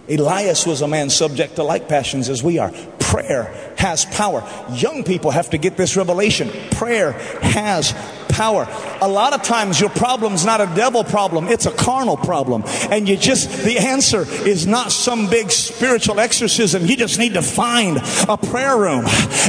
[0.09, 2.71] Elias was a man subject to like passions as we are.
[2.99, 4.47] Prayer has power.
[4.71, 6.49] Young people have to get this revelation.
[6.71, 7.11] Prayer
[7.41, 7.93] has
[8.37, 8.67] power.
[9.01, 12.63] A lot of times your problem's not a devil problem, it's a carnal problem.
[12.91, 16.85] And you just, the answer is not some big spiritual exorcism.
[16.85, 17.97] You just need to find
[18.29, 19.05] a prayer room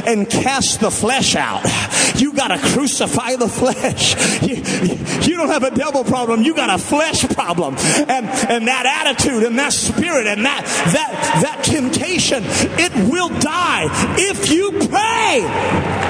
[0.06, 1.62] and cast the flesh out.
[2.16, 4.16] You got to crucify the flesh.
[4.48, 7.74] You, you don't have a devil problem, you got a flesh problem.
[7.76, 13.88] And, and that attitude and that spirit and that, that, that temptation, it will die
[14.16, 16.07] if you pray.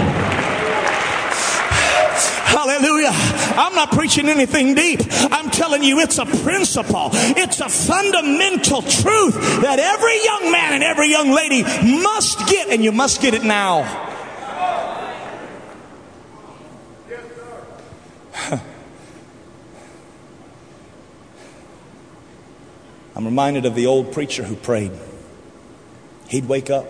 [2.59, 3.13] Hallelujah.
[3.13, 4.99] I'm not preaching anything deep.
[5.31, 7.11] I'm telling you it's a principle.
[7.13, 11.63] It's a fundamental truth that every young man and every young lady
[12.03, 13.85] must get, and you must get it now.
[23.15, 24.91] I'm reminded of the old preacher who prayed.
[26.27, 26.89] He'd wake up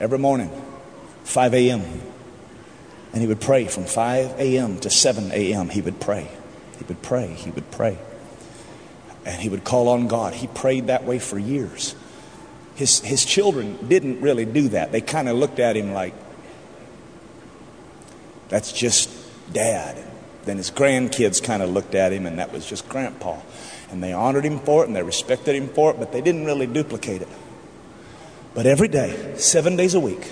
[0.00, 0.50] every morning,
[1.24, 1.80] 5 a.m.
[3.16, 4.78] And he would pray from 5 a.m.
[4.80, 5.70] to 7 a.m.
[5.70, 6.28] He would pray.
[6.76, 7.28] He would pray.
[7.28, 7.96] He would pray.
[9.24, 10.34] And he would call on God.
[10.34, 11.94] He prayed that way for years.
[12.74, 14.92] His, his children didn't really do that.
[14.92, 16.12] They kind of looked at him like,
[18.50, 19.08] that's just
[19.50, 19.96] dad.
[20.44, 23.40] Then his grandkids kind of looked at him, and that was just grandpa.
[23.90, 26.44] And they honored him for it and they respected him for it, but they didn't
[26.44, 27.28] really duplicate it.
[28.52, 30.24] But every day, seven days a week,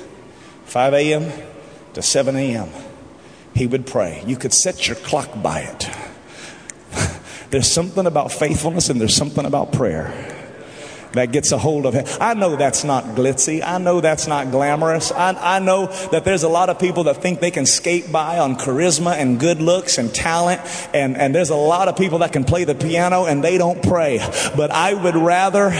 [0.66, 1.53] 5 a.m.,
[1.94, 2.68] to 7 a.m.,
[3.54, 4.22] he would pray.
[4.26, 5.88] You could set your clock by it.
[7.50, 10.34] there's something about faithfulness and there's something about prayer
[11.14, 12.04] that gets a hold of him.
[12.20, 13.62] I know that's not glitzy.
[13.64, 15.12] I know that's not glamorous.
[15.12, 18.38] I, I know that there's a lot of people that think they can skate by
[18.38, 20.60] on charisma and good looks and talent.
[20.92, 23.82] And, and there's a lot of people that can play the piano and they don't
[23.82, 24.18] pray.
[24.56, 25.70] But I would rather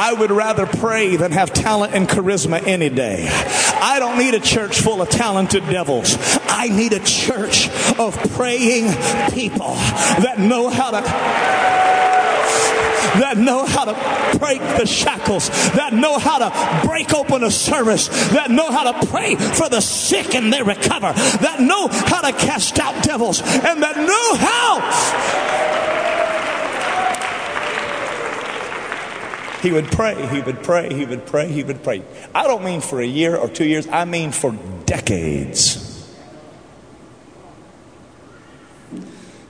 [0.00, 3.28] I would rather pray than have talent and charisma any day.
[3.28, 6.16] I don't need a church full of talented devils.
[6.48, 8.94] I need a church of praying
[9.32, 11.02] people that know how to
[13.20, 18.08] that know how to break the shackles, that know how to break open a service,
[18.30, 22.32] that know how to pray for the sick and they recover, that know how to
[22.32, 25.89] cast out devils, and that know how
[29.62, 32.02] He would pray, he would pray, he would pray, he would pray.
[32.34, 34.52] I don't mean for a year or two years, I mean for
[34.86, 35.86] decades.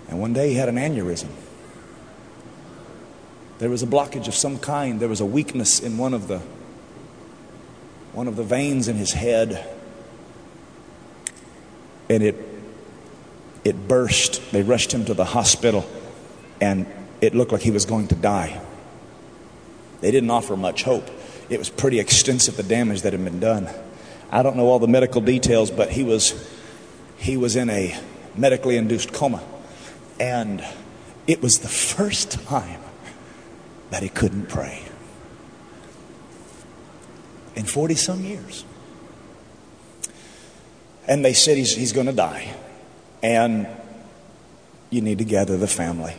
[0.09, 1.29] And one day he had an aneurysm.
[3.59, 4.99] There was a blockage of some kind.
[4.99, 6.41] There was a weakness in one of the
[8.13, 9.69] one of the veins in his head.
[12.09, 12.37] And it
[13.65, 14.51] it burst.
[14.51, 15.89] They rushed him to the hospital
[16.61, 16.87] and
[17.21, 18.61] it looked like he was going to die.
[20.01, 21.09] They didn't offer much hope.
[21.49, 23.69] It was pretty extensive, the damage that had been done.
[24.31, 26.49] I don't know all the medical details, but he was,
[27.19, 27.99] he was in a
[28.37, 29.43] medically induced coma.
[30.19, 30.65] And
[31.27, 32.81] it was the first time
[33.91, 34.85] that he couldn't pray
[37.57, 38.65] in 40 some years.
[41.09, 42.55] And they said he's, he's going to die.
[43.23, 43.67] And
[44.91, 46.15] you need to gather the family.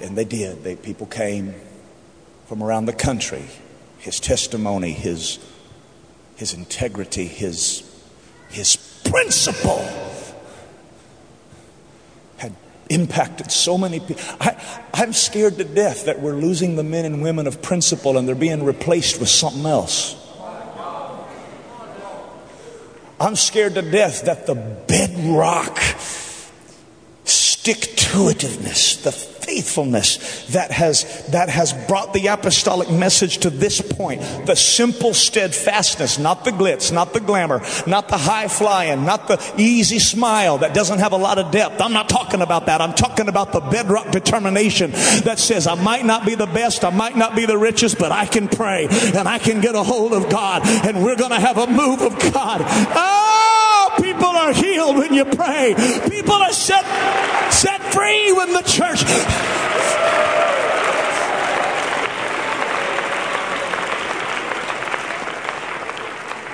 [0.00, 0.64] And they did.
[0.64, 1.54] They, people came
[2.52, 3.42] from around the country.
[3.96, 5.38] His testimony, his,
[6.36, 7.82] his integrity, his,
[8.50, 9.88] his principle
[12.36, 12.54] had
[12.90, 14.22] impacted so many people.
[14.38, 18.28] I, I'm scared to death that we're losing the men and women of principle and
[18.28, 20.14] they're being replaced with something else.
[23.18, 25.78] I'm scared to death that the bedrock
[27.24, 33.80] stick to itiveness, the faithfulness that has, that has brought the apostolic message to this
[33.80, 34.20] point.
[34.46, 39.40] The simple steadfastness, not the glitz, not the glamour, not the high flying, not the
[39.56, 41.80] easy smile that doesn't have a lot of depth.
[41.80, 42.80] I'm not talking about that.
[42.80, 44.92] I'm talking about the bedrock determination
[45.24, 48.12] that says, I might not be the best, I might not be the richest, but
[48.12, 51.40] I can pray and I can get a hold of God and we're going to
[51.40, 52.62] have a move of God.
[52.64, 53.71] Oh,
[54.22, 55.74] people are healed when you pray.
[56.08, 56.84] People are set,
[57.52, 59.02] set free when the church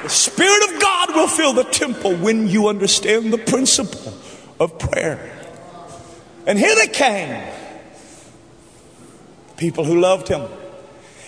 [0.02, 4.14] the Spirit of God will fill the temple when you understand the principle
[4.58, 5.34] of prayer.
[6.46, 7.52] And here they came.
[9.58, 10.48] People who loved him.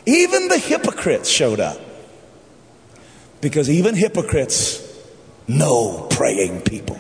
[0.07, 1.79] Even the hypocrites showed up.
[3.43, 4.90] Because even hypocrites
[5.59, 6.99] know praying people.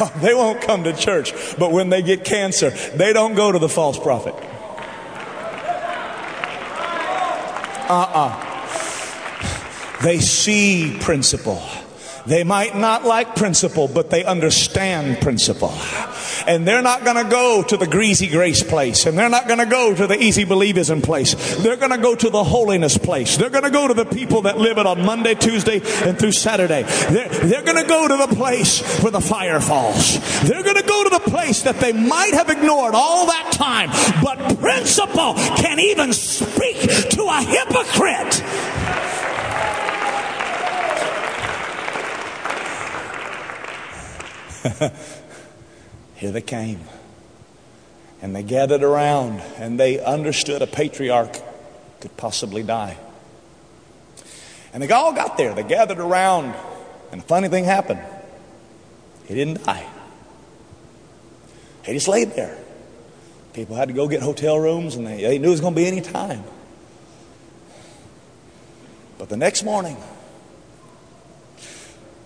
[0.20, 3.68] they won't come to church, but when they get cancer, they don't go to the
[3.68, 4.34] false prophet.
[7.88, 8.32] Uh uh
[10.02, 11.62] They see principle.
[12.26, 15.74] They might not like principle, but they understand principle.
[16.46, 19.06] And they're not going to go to the greasy grace place.
[19.06, 21.34] And they're not going to go to the easy believism place.
[21.56, 23.36] They're going to go to the holiness place.
[23.36, 26.32] They're going to go to the people that live it on Monday, Tuesday, and through
[26.32, 26.82] Saturday.
[26.82, 30.18] They're, they're going to go to the place where the fire falls.
[30.42, 33.90] They're going to go to the place that they might have ignored all that time.
[34.22, 38.79] But principle can even speak to a hypocrite.
[46.16, 46.80] Here they came.
[48.22, 51.36] And they gathered around and they understood a patriarch
[52.00, 52.96] could possibly die.
[54.72, 55.54] And they all got there.
[55.54, 56.54] They gathered around,
[57.12, 58.00] and a funny thing happened.
[59.26, 59.86] He didn't die.
[61.84, 62.56] He just laid there.
[63.52, 65.80] People had to go get hotel rooms, and they, they knew it was going to
[65.80, 66.44] be any time.
[69.18, 69.96] But the next morning,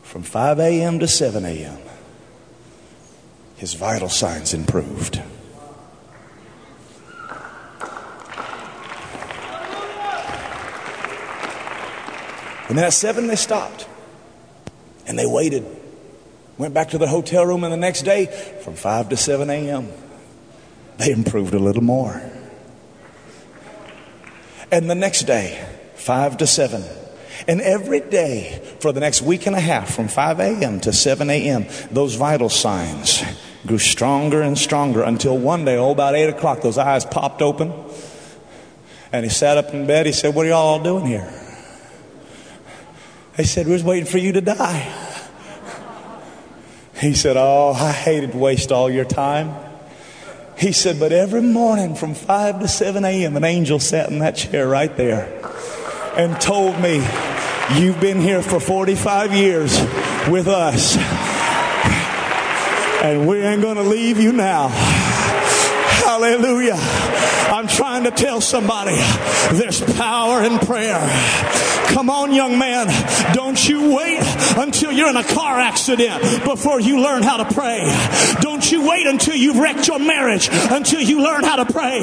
[0.02, 0.98] from 5 a.m.
[0.98, 1.78] to 7 a.m.,
[3.56, 5.22] his vital signs improved.
[12.68, 13.86] And then at seven, they stopped
[15.06, 15.64] and they waited.
[16.56, 18.26] Went back to the hotel room, and the next day,
[18.62, 19.92] from 5 to 7 a.m.,
[20.98, 22.22] they improved a little more.
[24.70, 25.64] And the next day,
[25.96, 26.84] 5 to 7.
[27.46, 30.80] And every day for the next week and a half, from 5 a.m.
[30.80, 33.22] to 7 a.m., those vital signs
[33.66, 37.72] grew stronger and stronger until one day, oh, about 8 o'clock, those eyes popped open.
[39.12, 40.06] And he sat up in bed.
[40.06, 41.32] He said, What are y'all doing here?
[43.36, 44.92] They said, We're just waiting for you to die.
[47.00, 49.54] He said, Oh, I hated to waste all your time.
[50.56, 54.36] He said, But every morning from 5 to 7 a.m., an angel sat in that
[54.36, 55.28] chair right there
[56.16, 57.04] and told me,
[57.72, 59.80] You've been here for 45 years
[60.28, 60.98] with us
[63.02, 64.68] and we ain't going to leave you now.
[64.68, 66.76] Hallelujah.
[66.78, 68.96] I'm trying to tell somebody
[69.52, 71.00] there's power in prayer.
[71.92, 72.88] Come on, young man.
[73.34, 74.20] Don't you wait
[74.56, 77.80] until you're in a car accident before you learn how to pray.
[78.40, 82.00] Don't you wait until you've wrecked your marriage until you learn how to pray.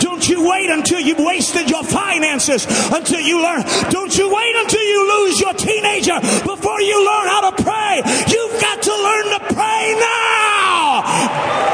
[0.00, 3.62] Don't you wait until you've wasted your finances until you learn.
[3.90, 8.02] Don't you wait until you lose your teenager before you learn how to pray.
[8.28, 11.70] You've got to learn to pray now.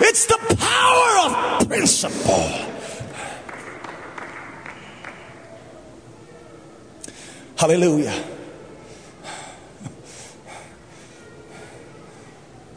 [0.00, 2.68] It's the power of principle.
[7.56, 8.24] Hallelujah.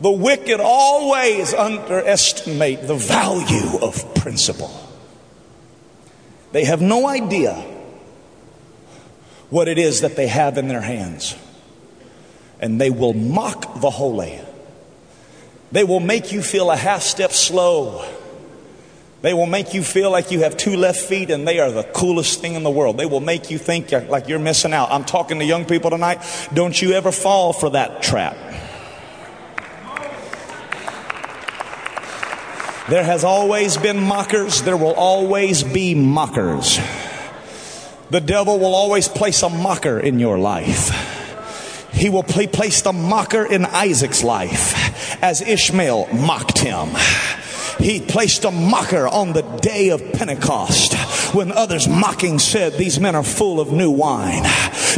[0.02, 4.72] The wicked always underestimate the value of principle.
[6.54, 7.54] They have no idea
[9.52, 11.36] what it is that they have in their hands.
[12.60, 14.39] And they will mock the holy.
[15.72, 18.05] They will make you feel a half step slow.
[19.22, 21.84] They will make you feel like you have two left feet and they are the
[21.84, 22.97] coolest thing in the world.
[22.97, 24.91] They will make you think like you're missing out.
[24.91, 26.19] I'm talking to young people tonight.
[26.53, 28.36] Don't you ever fall for that trap.
[32.89, 34.63] There has always been mockers.
[34.63, 36.80] There will always be mockers.
[38.09, 40.89] The devil will always place a mocker in your life.
[41.93, 44.90] He will place the mocker in Isaac's life
[45.22, 46.89] as Ishmael mocked him.
[47.80, 50.93] He placed a mocker on the day of Pentecost
[51.34, 54.43] when others mocking said, These men are full of new wine.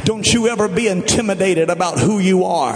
[0.06, 2.74] Don't you ever be intimidated about who you are.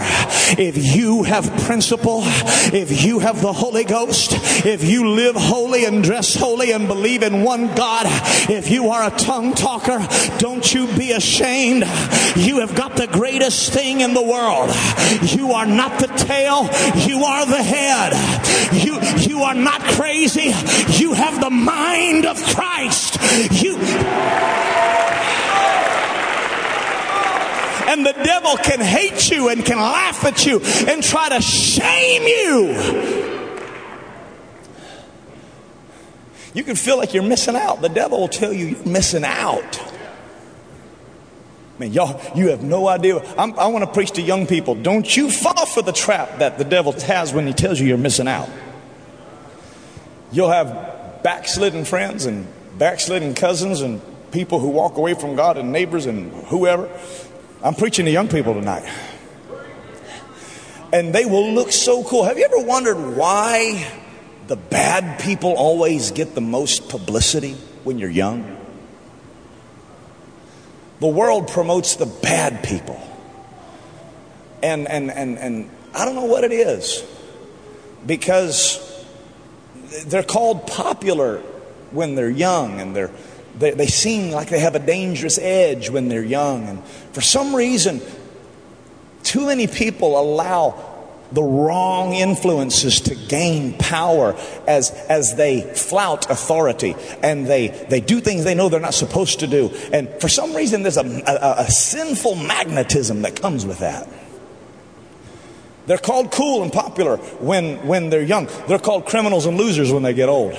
[0.57, 4.31] If you have principle, if you have the Holy Ghost,
[4.65, 8.05] if you live holy and dress holy and believe in one God,
[8.49, 10.05] if you are a tongue talker,
[10.37, 11.83] don't you be ashamed.
[12.35, 14.69] You have got the greatest thing in the world.
[15.21, 16.69] You are not the tail,
[17.07, 18.13] you are the head.
[18.73, 20.53] You, you are not crazy.
[21.01, 23.16] You have the mind of Christ.
[23.51, 23.77] You.
[27.87, 32.23] And the devil can hate you and can laugh at you and try to shame
[32.23, 33.37] you.
[36.53, 37.81] You can feel like you're missing out.
[37.81, 39.79] The devil will tell you you're missing out.
[41.79, 43.19] Man, y'all, you have no idea.
[43.37, 44.75] I'm, i want to preach to young people.
[44.75, 47.97] Don't you fall for the trap that the devil has when he tells you you're
[47.97, 48.49] missing out.
[50.31, 52.47] You'll have backslidden friends and
[52.77, 54.01] backslidden cousins and
[54.31, 56.89] people who walk away from God and neighbors and whoever.
[57.63, 58.87] I'm preaching to young people tonight.
[60.93, 62.23] And they will look so cool.
[62.23, 63.87] Have you ever wondered why
[64.47, 67.53] the bad people always get the most publicity
[67.83, 68.55] when you're young?
[70.99, 73.01] The world promotes the bad people.
[74.63, 77.03] And, and, and, and I don't know what it is
[78.05, 78.83] because
[80.05, 81.43] they're called popular
[81.91, 83.11] when they're young and they're,
[83.57, 86.67] they, they seem like they have a dangerous edge when they're young.
[86.67, 86.83] And
[87.13, 88.01] for some reason,
[89.23, 90.95] too many people allow
[91.31, 94.35] the wrong influences to gain power
[94.67, 99.41] as, as they flout authority and they, they do things they know they're not supposed
[99.41, 99.69] to do.
[99.91, 104.07] And for some reason, there's a, a, a sinful magnetism that comes with that.
[105.85, 108.49] They're called cool and popular when, when they're young.
[108.67, 110.57] They're called criminals and losers when they get old.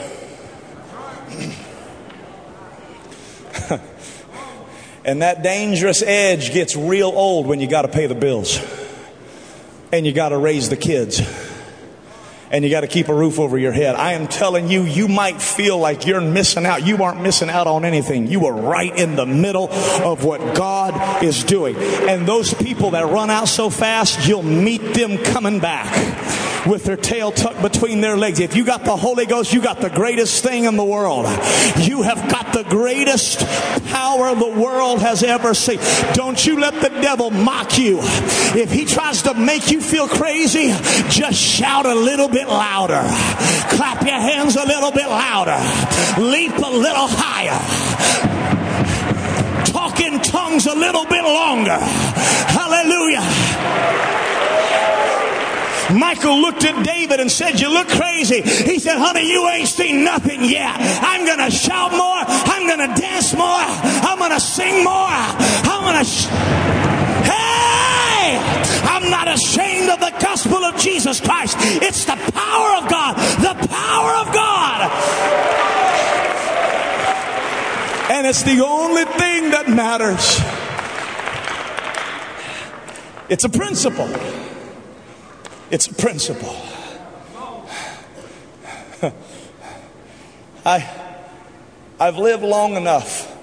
[5.04, 8.58] and that dangerous edge gets real old when you got to pay the bills
[9.92, 11.20] and you got to raise the kids
[12.50, 13.94] and you got to keep a roof over your head.
[13.94, 16.86] I am telling you, you might feel like you're missing out.
[16.86, 18.26] You aren't missing out on anything.
[18.26, 21.76] You are right in the middle of what God is doing.
[21.76, 25.92] And those people that run out so fast, you'll meet them coming back
[26.66, 28.40] with their tail tucked between their legs.
[28.40, 31.26] If you got the Holy Ghost, you got the greatest thing in the world.
[31.78, 33.40] You have got the greatest
[33.86, 35.78] power the world has ever seen.
[36.14, 37.98] Don't you let the devil mock you.
[38.00, 40.68] If he tries to make you feel crazy,
[41.10, 43.02] just shout a little bit louder.
[43.70, 45.58] Clap your hands a little bit louder.
[46.20, 47.58] Leap a little higher.
[49.66, 51.78] Talk in tongues a little bit longer.
[51.78, 54.17] Hallelujah.
[55.92, 58.42] Michal looked at David and said, You look crazy.
[58.42, 60.76] He said, Honey, you ain't seen nothing yet.
[60.78, 62.22] I'm going to shout more.
[62.26, 63.46] I'm going to dance more.
[63.48, 64.92] I'm going to sing more.
[64.92, 66.04] I'm going to.
[66.04, 66.28] Sh-
[67.24, 68.36] hey!
[68.84, 71.56] I'm not ashamed of the gospel of Jesus Christ.
[71.60, 73.16] It's the power of God.
[73.40, 74.90] The power of God.
[78.10, 80.40] And it's the only thing that matters.
[83.28, 84.08] It's a principle.
[85.70, 86.56] It's a principle.
[90.64, 90.90] I,
[92.00, 93.34] I've lived long enough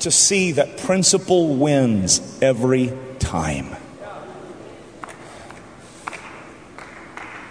[0.00, 3.76] to see that principle wins every time.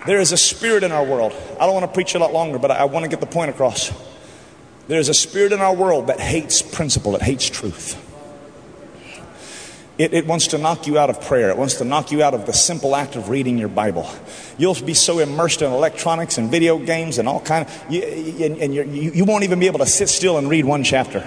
[0.06, 1.34] There is a spirit in our world.
[1.60, 3.50] I don't want to preach a lot longer, but I want to get the point
[3.50, 3.92] across.
[4.88, 8.02] There's a spirit in our world that hates principle, that hates truth.
[9.98, 11.50] It, it, wants to knock you out of prayer.
[11.50, 14.10] It wants to knock you out of the simple act of reading your Bible.
[14.58, 18.84] You'll be so immersed in electronics and video games and all kind of, and you,
[18.84, 21.26] you won't even be able to sit still and read one chapter.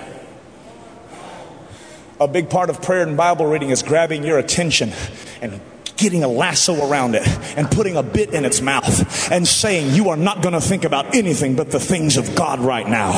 [2.21, 4.93] A big part of prayer and Bible reading is grabbing your attention
[5.41, 5.61] and
[5.99, 7.27] getting a lasso around it
[7.59, 10.85] and putting a bit in its mouth and saying, You are not going to think
[10.85, 13.11] about anything but the things of God right now.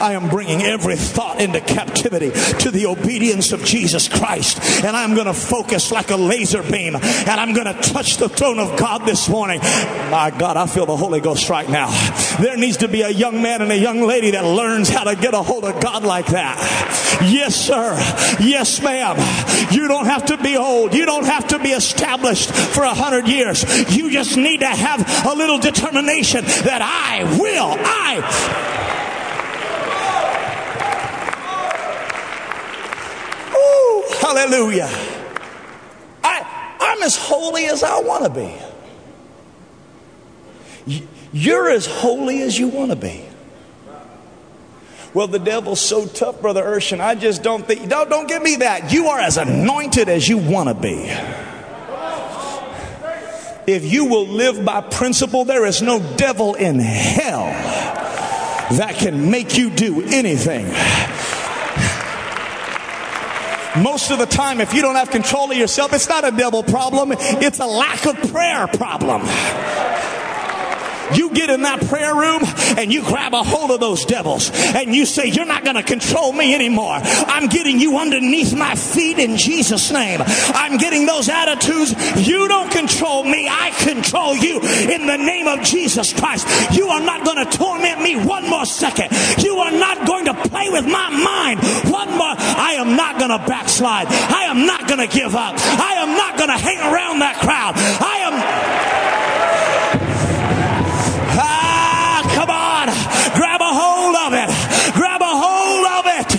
[0.00, 4.84] I am bringing every thought into captivity to the obedience of Jesus Christ.
[4.84, 8.28] And I'm going to focus like a laser beam and I'm going to touch the
[8.28, 9.60] throne of God this morning.
[9.60, 11.90] My God, I feel the Holy Ghost right now.
[12.40, 15.14] There needs to be a young man and a young lady that learns how to
[15.14, 16.58] get a hold of God like that.
[17.22, 17.94] Yes, sir.
[18.40, 19.16] Yes, ma'am.
[19.72, 20.94] You don't have to be old.
[20.94, 23.64] You don't have to be established established for a hundred years.
[23.94, 28.20] You just need to have a little determination that I will, I.
[33.56, 34.90] Ooh, hallelujah.
[36.22, 38.54] I, I'm as holy as I want to be.
[41.32, 43.24] You're as holy as you want to be.
[45.12, 47.00] Well, the devil's so tough, Brother Urshan.
[47.00, 48.92] I just don't think, don't, don't give me that.
[48.92, 51.08] You are as anointed as you want to be.
[53.66, 57.46] If you will live by principle, there is no devil in hell
[58.76, 60.66] that can make you do anything.
[63.82, 66.62] Most of the time, if you don't have control of yourself, it's not a devil
[66.62, 69.22] problem, it's a lack of prayer problem.
[71.14, 72.42] You get in that prayer room
[72.78, 75.82] and you grab a hold of those devils and you say, You're not going to
[75.82, 76.98] control me anymore.
[77.02, 80.20] I'm getting you underneath my feet in Jesus' name.
[80.26, 81.94] I'm getting those attitudes.
[82.26, 86.46] You don't control me, I control you in the name of Jesus Christ.
[86.74, 89.10] You are not going to torment me one more second.
[89.42, 91.60] You are not going to play with my mind
[91.90, 92.34] one more.
[92.38, 94.08] I am not going to backslide.
[94.08, 95.54] I am not going to give up.
[95.58, 97.74] I am not going to hang around that crowd.
[97.76, 99.03] I am.
[103.74, 104.48] hold of it.
[104.94, 106.30] Grab a hold of it.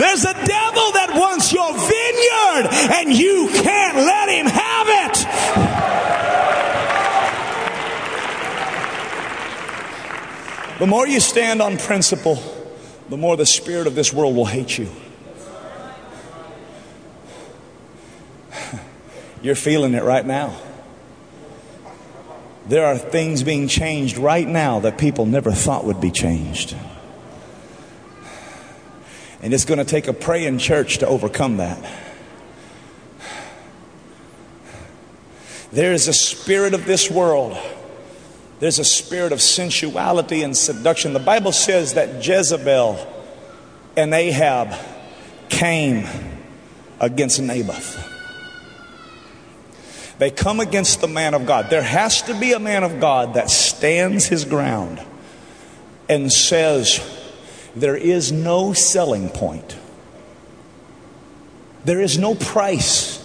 [0.00, 5.16] There's a devil that wants your vineyard and you can't let him have it.
[10.78, 12.42] The more you stand on principle,
[13.10, 14.88] the more the spirit of this world will hate you.
[19.42, 20.56] You're feeling it right now.
[22.70, 26.76] There are things being changed right now that people never thought would be changed.
[29.42, 31.84] And it's going to take a praying church to overcome that.
[35.72, 37.58] There is a spirit of this world.
[38.60, 41.12] There's a spirit of sensuality and seduction.
[41.12, 43.04] The Bible says that Jezebel
[43.96, 44.78] and Ahab
[45.48, 46.06] came
[47.00, 48.09] against Naboth.
[50.20, 51.70] They come against the man of God.
[51.70, 55.00] There has to be a man of God that stands his ground
[56.10, 57.00] and says,
[57.74, 59.78] There is no selling point.
[61.86, 63.16] There is no price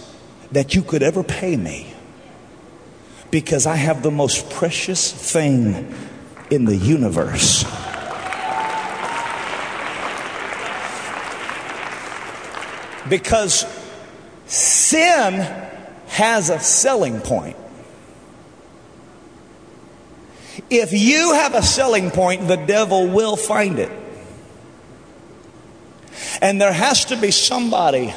[0.52, 1.92] that you could ever pay me
[3.30, 5.94] because I have the most precious thing
[6.50, 7.64] in the universe.
[13.06, 13.66] Because
[14.46, 15.65] sin
[16.08, 17.56] has a selling point.
[20.70, 23.92] If you have a selling point, the devil will find it.
[26.40, 28.14] And there has to be somebody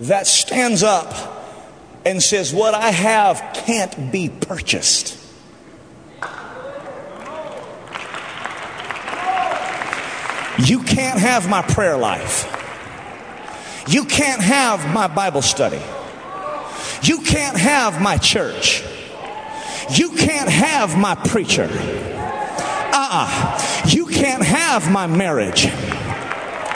[0.00, 1.34] that stands up
[2.04, 5.22] and says, What I have can't be purchased.
[10.58, 12.52] You can't have my prayer life.
[13.88, 15.80] You can't have my Bible study.
[17.02, 18.82] You can't have my church.
[19.90, 21.68] You can't have my preacher.
[21.70, 23.26] Uh uh-uh.
[23.28, 25.66] uh You can't have my marriage.
[25.66, 25.70] Uh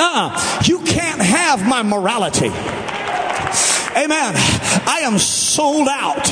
[0.00, 0.30] uh-uh.
[0.32, 2.52] uh You can't have my morality.
[3.96, 4.34] Amen.
[4.86, 6.30] I am sold out.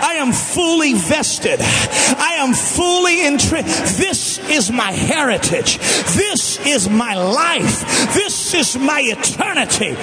[0.00, 1.60] I am fully vested.
[1.60, 3.96] I am fully entrenched.
[3.96, 5.78] This is my heritage.
[5.78, 8.12] This is my life.
[8.12, 9.94] This is my eternity.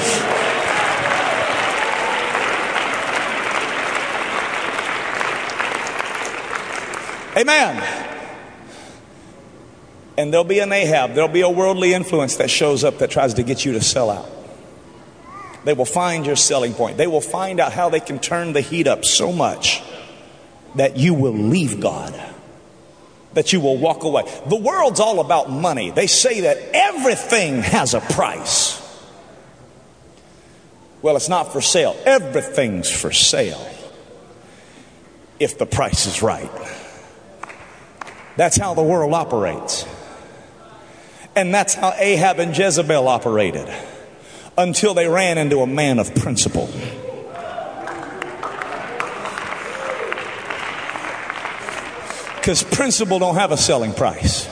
[7.36, 7.84] Amen.
[10.18, 13.34] And there'll be an Ahab, there'll be a worldly influence that shows up that tries
[13.36, 14.30] to get you to sell out.
[15.64, 16.98] They will find your selling point.
[16.98, 19.82] They will find out how they can turn the heat up so much
[20.76, 22.14] that you will leave God,
[23.34, 24.24] that you will walk away.
[24.48, 25.90] The world's all about money.
[25.90, 28.80] They say that everything has a price.
[31.02, 31.98] Well, it's not for sale.
[32.06, 33.66] Everything's for sale
[35.40, 36.52] if the price is right.
[38.36, 39.86] That's how the world operates.
[41.36, 43.72] And that's how Ahab and Jezebel operated
[44.58, 46.70] until they ran into a man of principle.
[52.36, 54.50] Because principle don't have a selling price.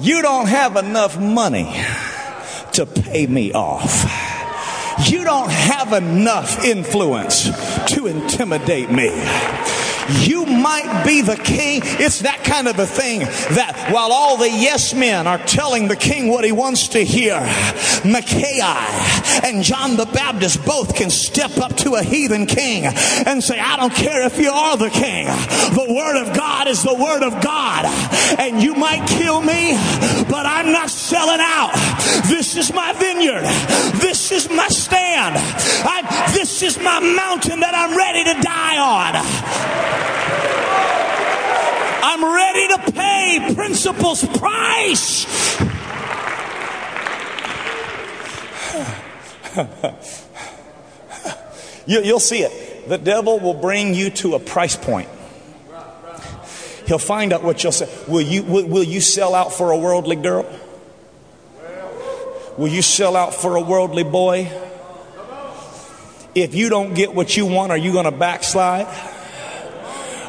[0.00, 1.72] You don't have enough money
[2.72, 4.04] to pay me off.
[5.06, 7.44] You don't have enough influence
[7.94, 9.10] to intimidate me.
[10.22, 11.80] You might be the king.
[11.84, 15.96] It's that kind of a thing that while all the yes men are telling the
[15.96, 17.40] king what he wants to hear,
[18.04, 23.58] Micaiah and John the Baptist both can step up to a heathen king and say,
[23.58, 25.26] I don't care if you are the king.
[25.26, 27.86] The word of God is the word of God.
[28.38, 29.72] And you might kill me,
[30.28, 31.72] but I'm not selling out.
[32.28, 33.44] This is my vineyard.
[34.00, 35.36] This is my stand.
[35.36, 40.43] I, this is my mountain that I'm ready to die on.
[42.06, 45.24] I'm ready to pay principle's price.
[51.86, 52.90] you, will see it.
[52.90, 55.08] The devil will bring you to a price point.
[56.86, 57.88] He'll find out what you'll say.
[58.06, 60.44] Will you, will, will you sell out for a worldly girl?
[62.58, 64.52] Will you sell out for a worldly boy?
[66.34, 68.88] If you don't get what you want, are you going to backslide?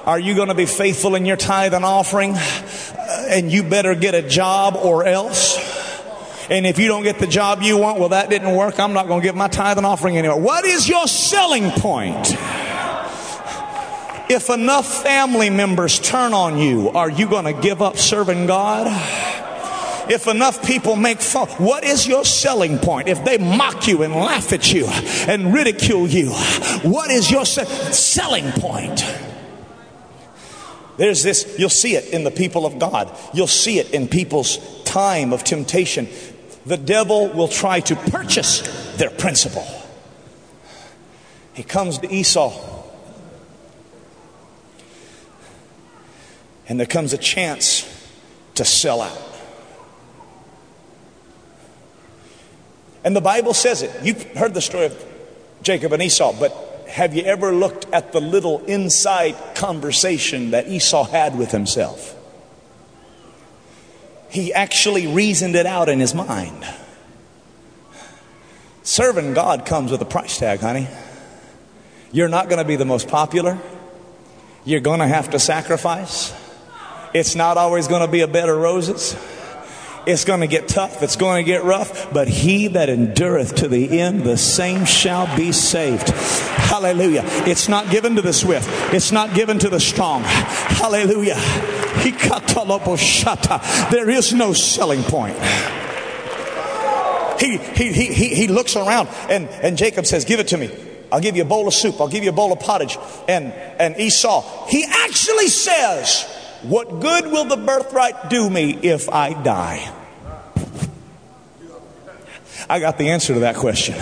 [0.05, 2.35] Are you going to be faithful in your tithe and offering?
[2.35, 5.57] Uh, and you better get a job or else.
[6.47, 8.79] And if you don't get the job you want, well, that didn't work.
[8.79, 10.39] I'm not going to give my tithe and offering anymore.
[10.39, 12.35] What is your selling point?
[14.29, 18.87] If enough family members turn on you, are you going to give up serving God?
[20.07, 23.07] If enough people make fun, what is your selling point?
[23.07, 24.85] If they mock you and laugh at you
[25.27, 26.29] and ridicule you,
[26.83, 29.03] what is your se- selling point?
[30.97, 33.15] There's this, you'll see it in the people of God.
[33.33, 36.07] You'll see it in people's time of temptation.
[36.65, 38.61] The devil will try to purchase
[38.97, 39.65] their principle.
[41.53, 42.53] He comes to Esau.
[46.67, 47.85] And there comes a chance
[48.55, 49.21] to sell out.
[53.03, 53.91] And the Bible says it.
[54.03, 55.05] You've heard the story of
[55.61, 61.03] Jacob and Esau, but have you ever looked at the little inside conversation that Esau
[61.03, 62.15] had with himself?
[64.29, 66.65] He actually reasoned it out in his mind.
[68.83, 70.87] Serving God comes with a price tag, honey.
[72.11, 73.57] You're not going to be the most popular.
[74.63, 76.33] You're going to have to sacrifice.
[77.13, 79.15] It's not always going to be a bed of roses.
[80.05, 81.01] It's going to get tough.
[81.01, 82.13] It's going to get rough.
[82.13, 86.09] But he that endureth to the end, the same shall be saved.
[86.09, 87.23] Hallelujah.
[87.45, 88.67] It's not given to the swift.
[88.93, 90.23] It's not given to the strong.
[90.23, 91.35] Hallelujah.
[93.91, 95.37] There is no selling point.
[97.39, 100.69] He, he, he, he, he looks around and, and Jacob says, Give it to me.
[101.11, 101.99] I'll give you a bowl of soup.
[101.99, 102.97] I'll give you a bowl of pottage.
[103.27, 106.25] And, and Esau, he actually says,
[106.67, 109.93] What good will the birthright do me if I die?
[112.67, 113.93] I got the answer to that question.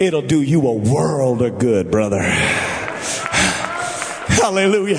[0.00, 2.20] It'll do you a world of good, brother.
[4.28, 4.98] Hallelujah.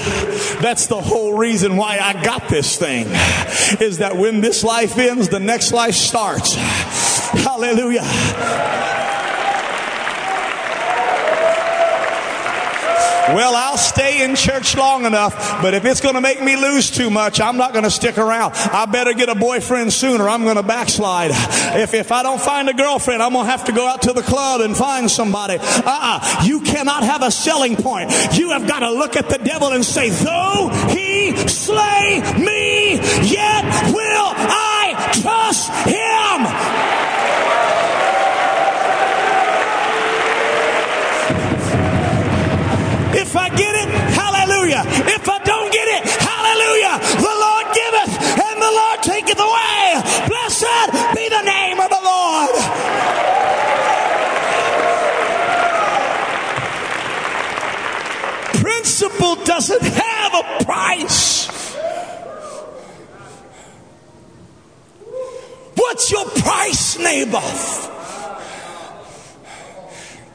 [0.61, 3.07] That's the whole reason why I got this thing
[3.81, 6.55] is that when this life ends, the next life starts.
[6.55, 8.03] Hallelujah.
[13.35, 16.89] Well, I'll stay in church long enough, but if it's going to make me lose
[16.89, 18.53] too much, I'm not going to stick around.
[18.55, 20.27] I better get a boyfriend sooner.
[20.27, 21.31] I'm going to backslide.
[21.79, 24.13] If, if I don't find a girlfriend, I'm going to have to go out to
[24.13, 25.57] the club and find somebody.
[25.59, 26.43] Uh-uh.
[26.43, 28.11] You cannot have a selling point.
[28.37, 33.93] You have got to look at the devil and say, though he slay me, yet
[33.93, 36.98] will I trust him.
[43.49, 44.83] I get it, hallelujah.
[45.09, 46.99] If I don't get it, hallelujah.
[47.17, 48.13] The Lord giveth
[48.45, 49.97] and the Lord taketh away.
[50.29, 52.55] Blessed be the name of the Lord.
[58.61, 61.49] Principle doesn't have a price.
[65.75, 67.87] What's your price, Naboth?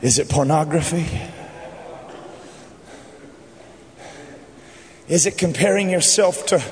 [0.03, 1.07] Is it pornography?
[5.09, 6.63] Is it comparing yourself to,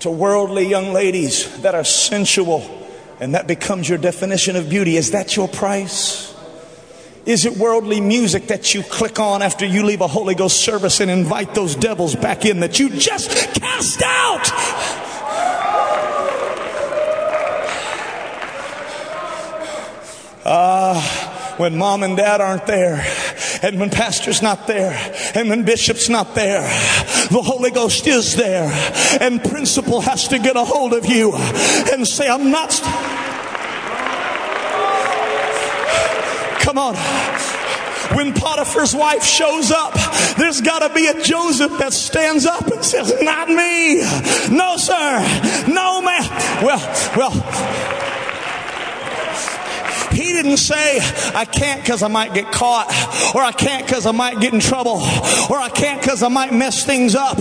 [0.00, 2.78] to worldly young ladies that are sensual
[3.20, 4.96] and that becomes your definition of beauty?
[4.96, 6.34] Is that your price?
[7.26, 11.00] Is it worldly music that you click on after you leave a Holy Ghost service
[11.00, 14.50] and invite those devils back in that you just cast out?
[20.42, 21.36] Ah.
[21.46, 23.04] Uh, when mom and dad aren't there,
[23.62, 24.92] and when pastor's not there,
[25.34, 26.62] and when bishop's not there,
[27.30, 28.70] the Holy Ghost is there,
[29.20, 32.72] and principle has to get a hold of you and say, I'm not.
[32.72, 32.94] St-
[36.60, 36.94] Come on.
[38.16, 39.94] When Potiphar's wife shows up,
[40.36, 43.96] there's got to be a Joseph that stands up and says, Not me.
[44.56, 45.64] No, sir.
[45.68, 46.22] No, man.
[46.62, 46.80] Well,
[47.16, 47.99] well.
[50.40, 50.98] Didn't say,
[51.34, 52.88] I can't because I might get caught,
[53.34, 54.96] or I can't because I might get in trouble,
[55.50, 57.36] or I can't because I might mess things up,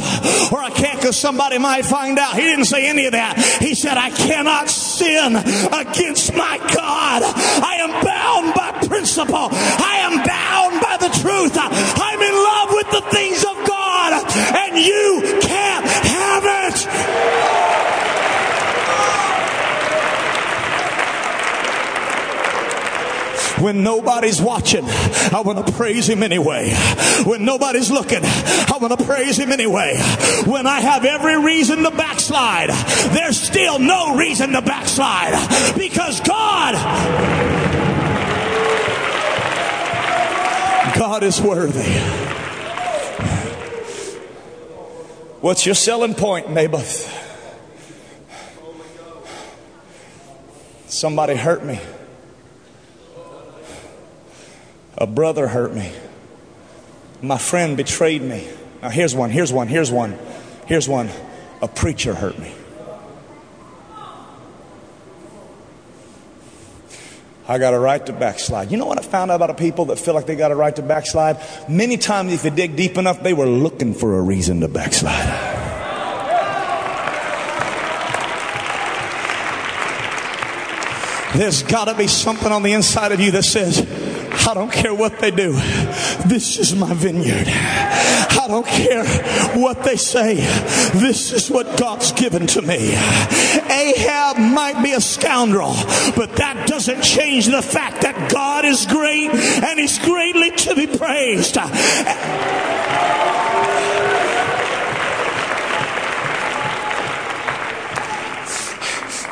[0.52, 2.36] or I can't because somebody might find out.
[2.36, 3.38] He didn't say any of that.
[3.62, 7.24] He said, I cannot sin against my God.
[7.24, 9.48] I am bound by principle.
[9.48, 11.56] I am bound by the truth.
[11.56, 14.12] I'm in love with the things of God,
[14.60, 17.79] and you can't have it.
[23.62, 26.74] When nobody's watching, I want to praise him anyway.
[27.26, 29.98] When nobody's looking, I want to praise him anyway.
[30.46, 32.70] When I have every reason to backslide,
[33.12, 35.34] there's still no reason to backslide
[35.78, 36.76] because God
[41.00, 42.00] God is worthy.
[45.40, 47.08] What's your selling point, Naboth?
[50.88, 51.80] Somebody hurt me.
[55.00, 55.92] A brother hurt me.
[57.22, 58.48] My friend betrayed me.
[58.82, 60.18] Now, here's one, here's one, here's one,
[60.68, 61.10] here's one.
[61.62, 62.54] A preacher hurt me.
[67.48, 68.72] I got a right to backslide.
[68.72, 70.76] You know what I found out about people that feel like they got a right
[70.76, 71.38] to backslide?
[71.68, 75.28] Many times, if you dig deep enough, they were looking for a reason to backslide.
[81.36, 83.80] There's got to be something on the inside of you that says,
[84.48, 85.54] I don't care what they do.
[86.26, 87.48] This is my vineyard.
[87.48, 89.06] I don't care
[89.56, 90.36] what they say.
[91.00, 92.94] This is what God's given to me.
[93.70, 95.74] Ahab might be a scoundrel,
[96.16, 100.88] but that doesn't change the fact that God is great and he's greatly to be
[100.88, 101.58] praised.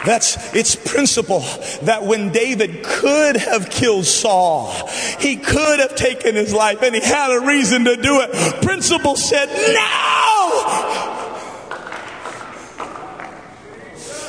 [0.08, 1.42] That's its principle
[1.82, 4.72] that when David could have killed Saul,
[5.20, 8.32] he could have taken his life and he had a reason to do it.
[8.62, 10.78] Principle said, no!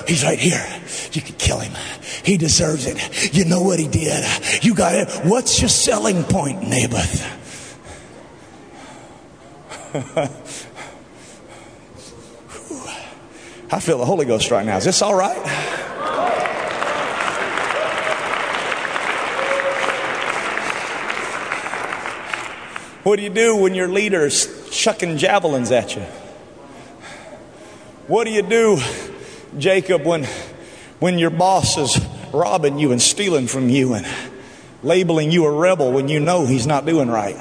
[0.08, 0.66] He's right here.
[1.12, 1.74] You can kill him.
[2.24, 3.32] He deserves it.
[3.32, 4.24] You know what he did.
[4.64, 5.08] You got it.
[5.24, 7.36] What's your selling point, Naboth?
[13.70, 14.78] I feel the Holy Ghost right now.
[14.78, 15.36] Is this all right?
[23.02, 26.02] What do you do when your leader's chucking javelins at you?
[28.06, 28.78] What do you do,
[29.58, 30.24] Jacob, when,
[30.98, 31.98] when your boss is
[32.32, 34.06] robbing you and stealing from you and
[34.82, 37.36] labeling you a rebel when you know he's not doing right?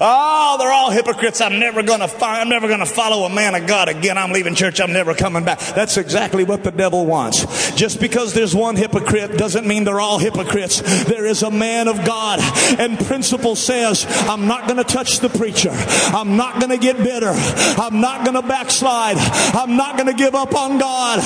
[0.00, 1.40] Oh, they're all hypocrites.
[1.40, 4.16] I'm never going to I'm never going to follow a man of God again.
[4.16, 4.80] I'm leaving church.
[4.80, 5.58] I'm never coming back.
[5.58, 7.74] That's exactly what the devil wants.
[7.74, 10.80] Just because there's one hypocrite doesn't mean they're all hypocrites.
[11.04, 12.38] There is a man of God
[12.78, 15.70] and principle says, I'm not going to touch the preacher.
[15.72, 17.32] I'm not going to get bitter.
[17.34, 19.16] I'm not going to backslide.
[19.18, 21.20] I'm not going to give up on God.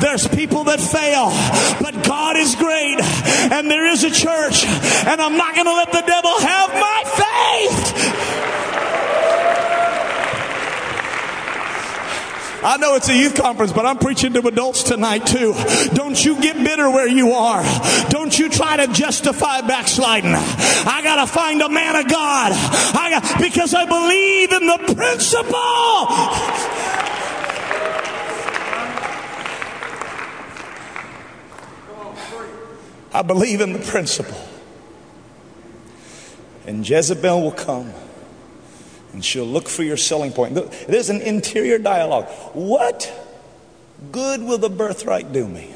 [0.00, 1.30] There's people that fail,
[1.80, 3.00] but God is great
[3.52, 7.02] and there is a church and I'm not going to let the devil have my
[7.06, 7.95] faith.
[12.66, 15.54] I know it's a youth conference, but I'm preaching to adults tonight too.
[15.94, 17.62] Don't you get bitter where you are.
[18.08, 20.34] Don't you try to justify backsliding.
[20.34, 22.50] I gotta find a man of God.
[22.52, 25.46] I got, because I believe in the principle.
[33.14, 34.40] I believe in the principle.
[36.66, 37.92] And Jezebel will come
[39.16, 40.54] and she'll look for your selling point.
[40.86, 42.26] There's an interior dialogue.
[42.52, 43.10] What
[44.12, 45.72] good will the birthright do me?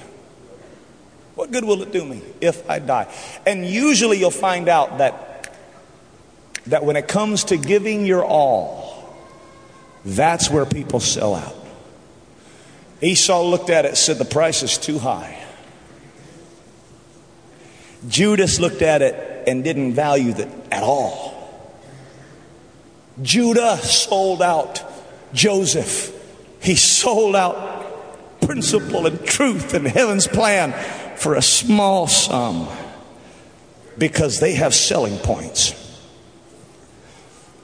[1.37, 3.11] What good will it do me if I die?
[3.47, 5.57] And usually you'll find out that,
[6.67, 9.17] that when it comes to giving your all,
[10.05, 11.57] that's where people sell out.
[13.01, 15.43] Esau looked at it said, The price is too high.
[18.07, 21.40] Judas looked at it and didn't value it at all.
[23.23, 24.83] Judah sold out
[25.33, 26.17] Joseph.
[26.63, 30.73] He sold out principle and truth and heaven's plan
[31.17, 32.69] for a small sum
[33.99, 35.75] because they have selling points.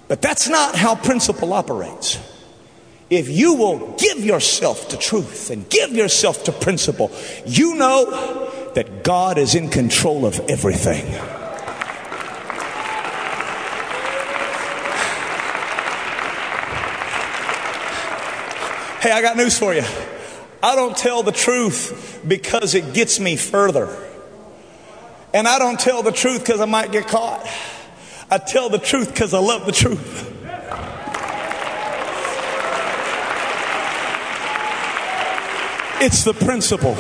[0.09, 2.19] But that's not how principle operates.
[3.09, 7.11] If you will give yourself to truth and give yourself to principle,
[7.45, 11.07] you know that God is in control of everything.
[19.01, 19.85] Hey, I got news for you.
[20.63, 23.95] I don't tell the truth because it gets me further.
[25.35, 27.47] And I don't tell the truth because I might get caught.
[28.31, 30.33] I tell the truth because I love the truth.
[36.01, 36.97] It's the principle.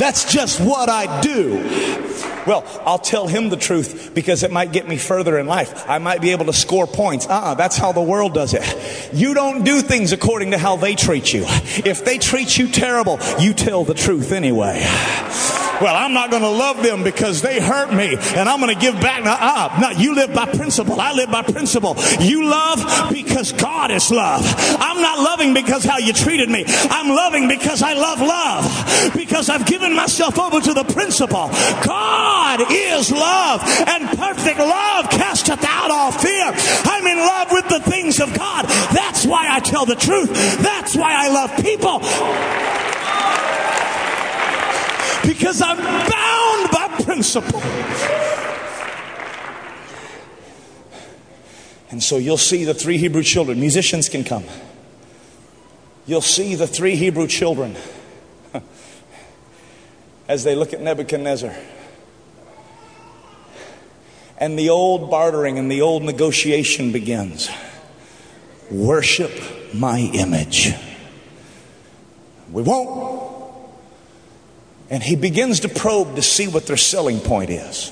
[0.00, 1.58] That's just what I do.
[2.46, 5.84] Well, I'll tell him the truth because it might get me further in life.
[5.86, 7.26] I might be able to score points.
[7.28, 9.12] Ah, uh-uh, that's how the world does it.
[9.12, 11.44] You don't do things according to how they treat you.
[11.46, 14.80] If they treat you terrible, you tell the truth anyway.
[15.80, 18.80] Well, I'm not going to love them because they hurt me and I'm going to
[18.80, 19.24] give back.
[19.24, 21.00] Now, uh, no, you live by principle.
[21.00, 21.96] I live by principle.
[22.20, 24.42] You love because God is love.
[24.78, 26.64] I'm not loving because how you treated me.
[26.68, 29.12] I'm loving because I love love.
[29.16, 31.48] Because I've given myself over to the principle.
[31.84, 36.52] God is love and perfect love casteth out all fear.
[36.84, 38.66] I'm in love with the things of God.
[38.92, 40.32] That's why I tell the truth.
[40.62, 42.00] That's why I love people
[45.26, 47.60] because I'm bound by principle.
[51.90, 53.60] And so you'll see the three Hebrew children.
[53.60, 54.44] Musicians can come.
[56.06, 57.76] You'll see the three Hebrew children
[60.30, 61.52] as they look at Nebuchadnezzar.
[64.38, 67.50] And the old bartering and the old negotiation begins.
[68.70, 69.32] Worship
[69.74, 70.72] my image.
[72.52, 73.20] We won't.
[74.88, 77.90] And he begins to probe to see what their selling point is.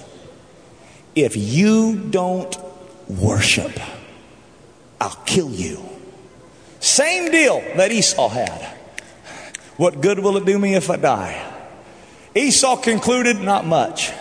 [1.16, 2.56] if you don't
[3.08, 3.72] worship,
[5.00, 5.82] I'll kill you.
[6.78, 8.76] Same deal that Esau had.
[9.76, 11.57] What good will it do me if I die?
[12.38, 14.12] Esau concluded, not much.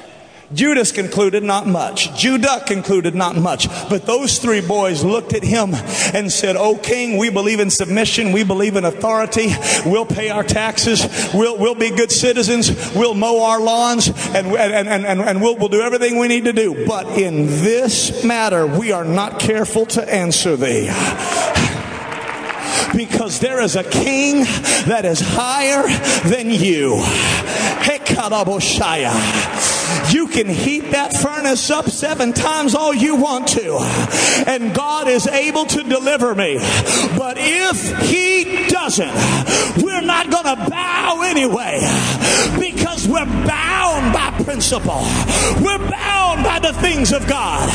[0.53, 2.17] Judas concluded not much.
[2.17, 3.67] Judah concluded not much.
[3.89, 5.73] But those three boys looked at him
[6.13, 8.31] and said, Oh king, we believe in submission.
[8.31, 9.49] We believe in authority.
[9.85, 11.05] We'll pay our taxes.
[11.33, 12.71] We'll, we'll be good citizens.
[12.95, 16.45] We'll mow our lawns and, and, and, and, and we'll, we'll do everything we need
[16.45, 16.85] to do.
[16.85, 20.87] But in this matter, we are not careful to answer thee
[22.95, 24.43] because there is a king
[24.87, 25.83] that is higher
[26.29, 27.01] than you.
[30.11, 33.77] You can heat that furnace up seven times all you want to,
[34.47, 36.57] and God is able to deliver me.
[37.17, 41.79] But if He doesn't, we're not going to bow anyway
[42.59, 45.03] because we're bound by principle.
[45.59, 47.69] We're bound by the things of God.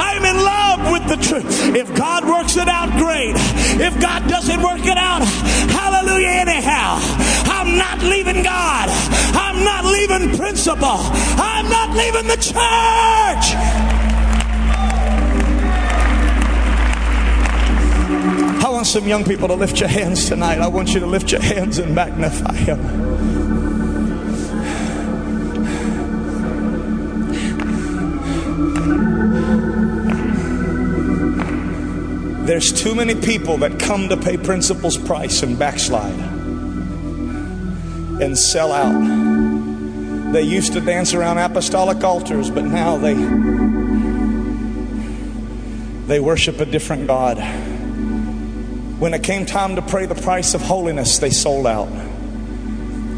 [0.00, 1.76] I'm in love with the truth.
[1.76, 3.34] If God works it out, great.
[3.78, 5.22] If God doesn't work it out,
[5.68, 6.96] hallelujah, anyhow.
[7.44, 8.88] I'm not leaving God.
[9.36, 10.96] I'm not leaving principle.
[11.36, 13.44] I'm not leaving the church.
[18.64, 20.58] I want some young people to lift your hands tonight.
[20.58, 23.43] I want you to lift your hands and magnify Him.
[32.44, 36.18] There's too many people that come to pay principle's price and backslide
[38.20, 40.32] and sell out.
[40.34, 43.14] They used to dance around apostolic altars, but now they
[46.06, 47.38] they worship a different God.
[49.00, 51.88] When it came time to pay the price of holiness, they sold out.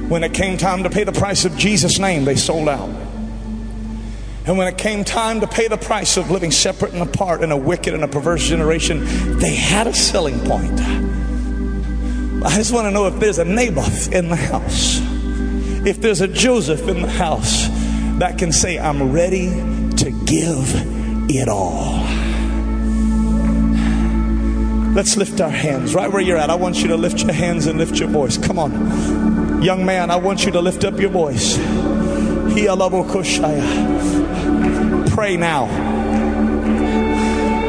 [0.09, 3.06] When it came time to pay the price of Jesus' name, they sold out.
[4.47, 7.51] And when it came time to pay the price of living separate and apart in
[7.51, 9.05] a wicked and a perverse generation,
[9.39, 10.81] they had a selling point.
[12.45, 15.01] I just want to know if there's a Naboth in the house,
[15.85, 17.67] if there's a Joseph in the house
[18.21, 19.49] that can say, I'm ready
[19.97, 20.73] to give
[21.29, 22.05] it all.
[24.95, 26.51] Let's lift our hands right where you're at.
[26.51, 28.39] I want you to lift your hands and lift your voice.
[28.39, 29.61] Come on.
[29.61, 31.59] Young man, I want you to lift up your voice.
[35.17, 35.65] Pray now.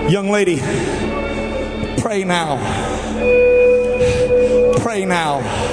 [0.10, 0.58] Young lady,
[2.02, 2.58] pray now.
[4.82, 5.67] Pray now.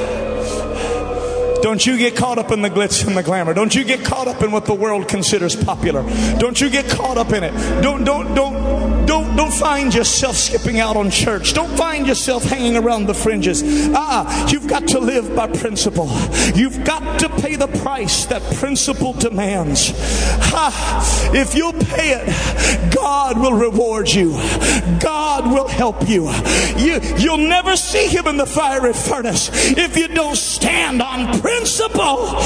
[1.64, 3.54] Don't you get caught up in the glitz and the glamour.
[3.54, 6.02] Don't you get caught up in what the world considers popular.
[6.38, 7.52] Don't you get caught up in it.
[7.80, 11.54] Don't don't don't don't don't find yourself skipping out on church.
[11.54, 13.62] Don't find yourself hanging around the fringes.
[13.94, 16.10] Ah, you've got to live by principle.
[16.54, 19.94] You've got to pay the price that principle demands.
[20.52, 24.32] Ah, if you'll pay it, God will reward you.
[25.00, 26.30] God will help you.
[26.76, 29.48] You you'll never see him in the fiery furnace
[29.78, 32.36] if you don't stand on principle principle.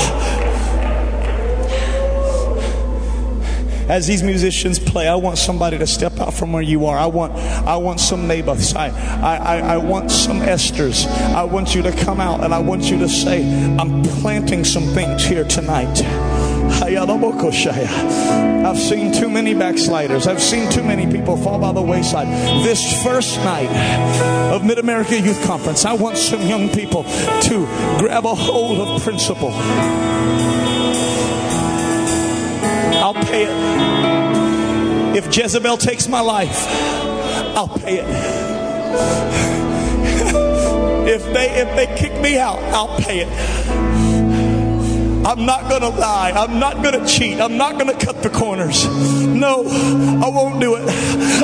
[3.88, 6.98] As these musicians play, I want somebody to step out from where you are.
[6.98, 8.76] I want, I want some Naboths.
[8.76, 8.88] I,
[9.22, 11.06] I, I want some Esthers.
[11.34, 13.42] I want you to come out and I want you to say,
[13.78, 16.02] I'm planting some things here tonight.
[18.64, 20.26] I've seen too many backsliders.
[20.26, 22.28] I've seen too many people fall by the wayside.
[22.64, 23.68] This first night
[24.52, 27.66] of Mid America Youth Conference, I want some young people to
[27.98, 29.52] grab a hold of principle.
[33.00, 35.16] I'll pay it.
[35.16, 36.66] If Jezebel takes my life,
[37.56, 38.06] I'll pay it.
[41.08, 43.97] if they if they kick me out, I'll pay it.
[45.28, 46.32] I'm not going to lie.
[46.34, 47.38] I'm not going to cheat.
[47.38, 48.86] I'm not going to cut the corners.
[49.26, 50.88] No, I won't do it.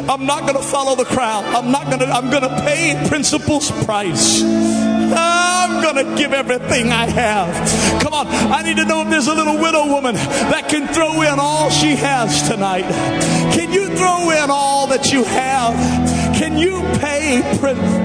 [0.09, 1.45] I'm not going to follow the crowd.
[1.45, 4.43] I'm not going to, I'm going to pay principle's price.
[4.43, 8.01] I'm going to give everything I have.
[8.01, 8.27] Come on.
[8.27, 11.69] I need to know if there's a little widow woman that can throw in all
[11.69, 12.89] she has tonight.
[13.53, 15.75] Can you throw in all that you have?
[16.35, 18.04] Can you pay principal?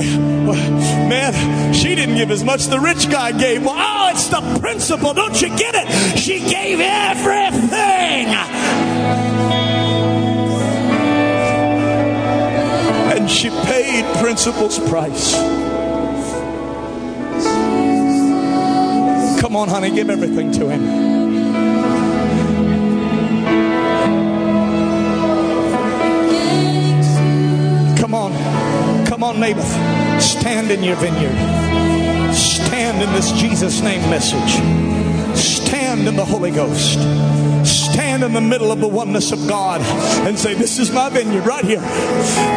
[0.00, 0.70] Well,
[1.08, 3.62] man, she didn't give as much the rich guy gave.
[3.62, 5.12] Well, oh, it's the principle.
[5.12, 6.18] Don't you get it?
[6.18, 8.28] She gave everything.
[13.14, 15.34] And she paid principle's price.
[19.42, 21.12] Come on, honey, give everything to him.
[27.98, 28.71] Come on.
[29.12, 30.22] Come on, Naboth.
[30.22, 31.36] Stand in your vineyard.
[32.32, 34.54] Stand in this Jesus name message.
[35.36, 36.94] Stand in the Holy Ghost.
[37.62, 39.82] Stand in the middle of the oneness of God
[40.26, 41.82] and say, This is my vineyard right here.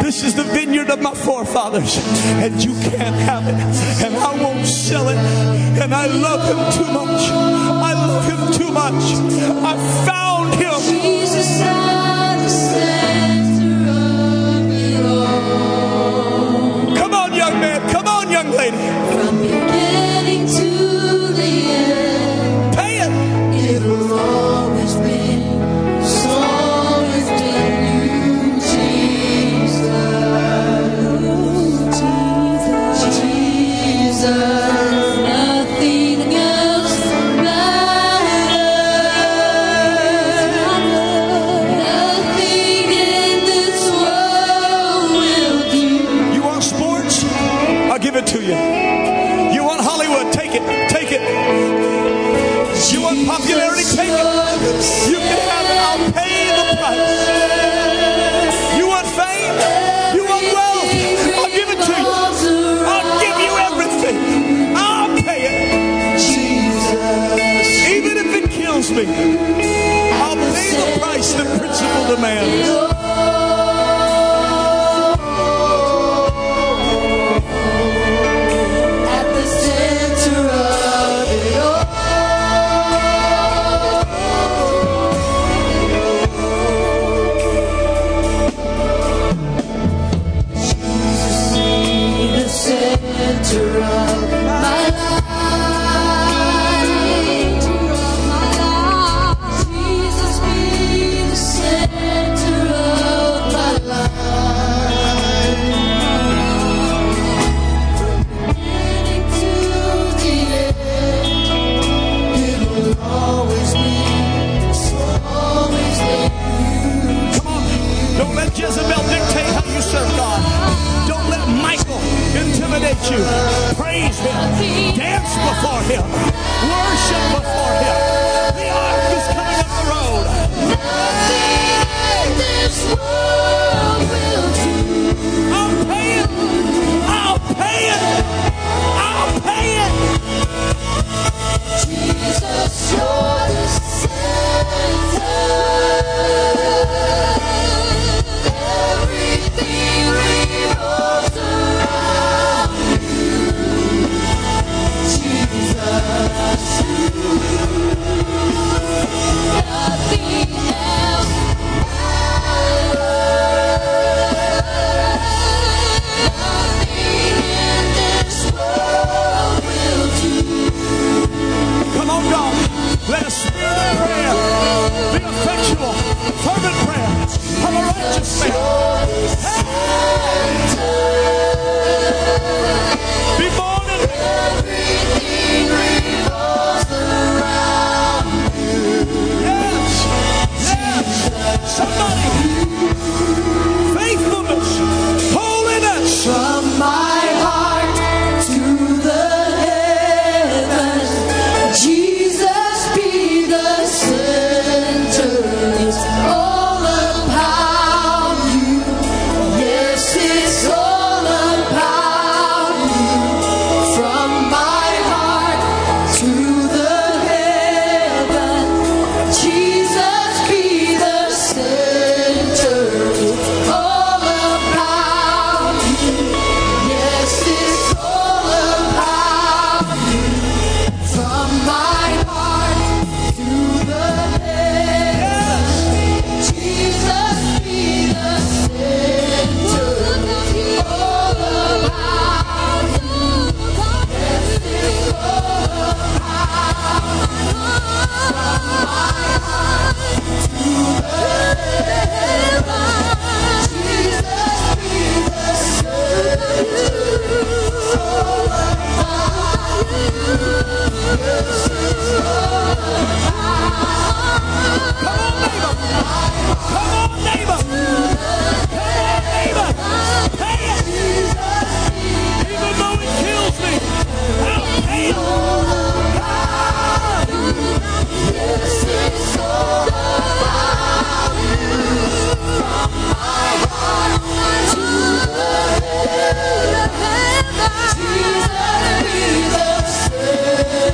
[0.02, 1.98] This is the vineyard of my forefathers.
[2.40, 3.54] And you can't have it.
[4.02, 5.18] And I won't sell it.
[5.18, 7.20] And I love him too much.
[7.30, 9.04] I love him too much.
[9.62, 12.05] I found him.
[17.50, 17.90] young man.
[17.90, 19.65] Come on, young lady.
[72.08, 72.85] the man.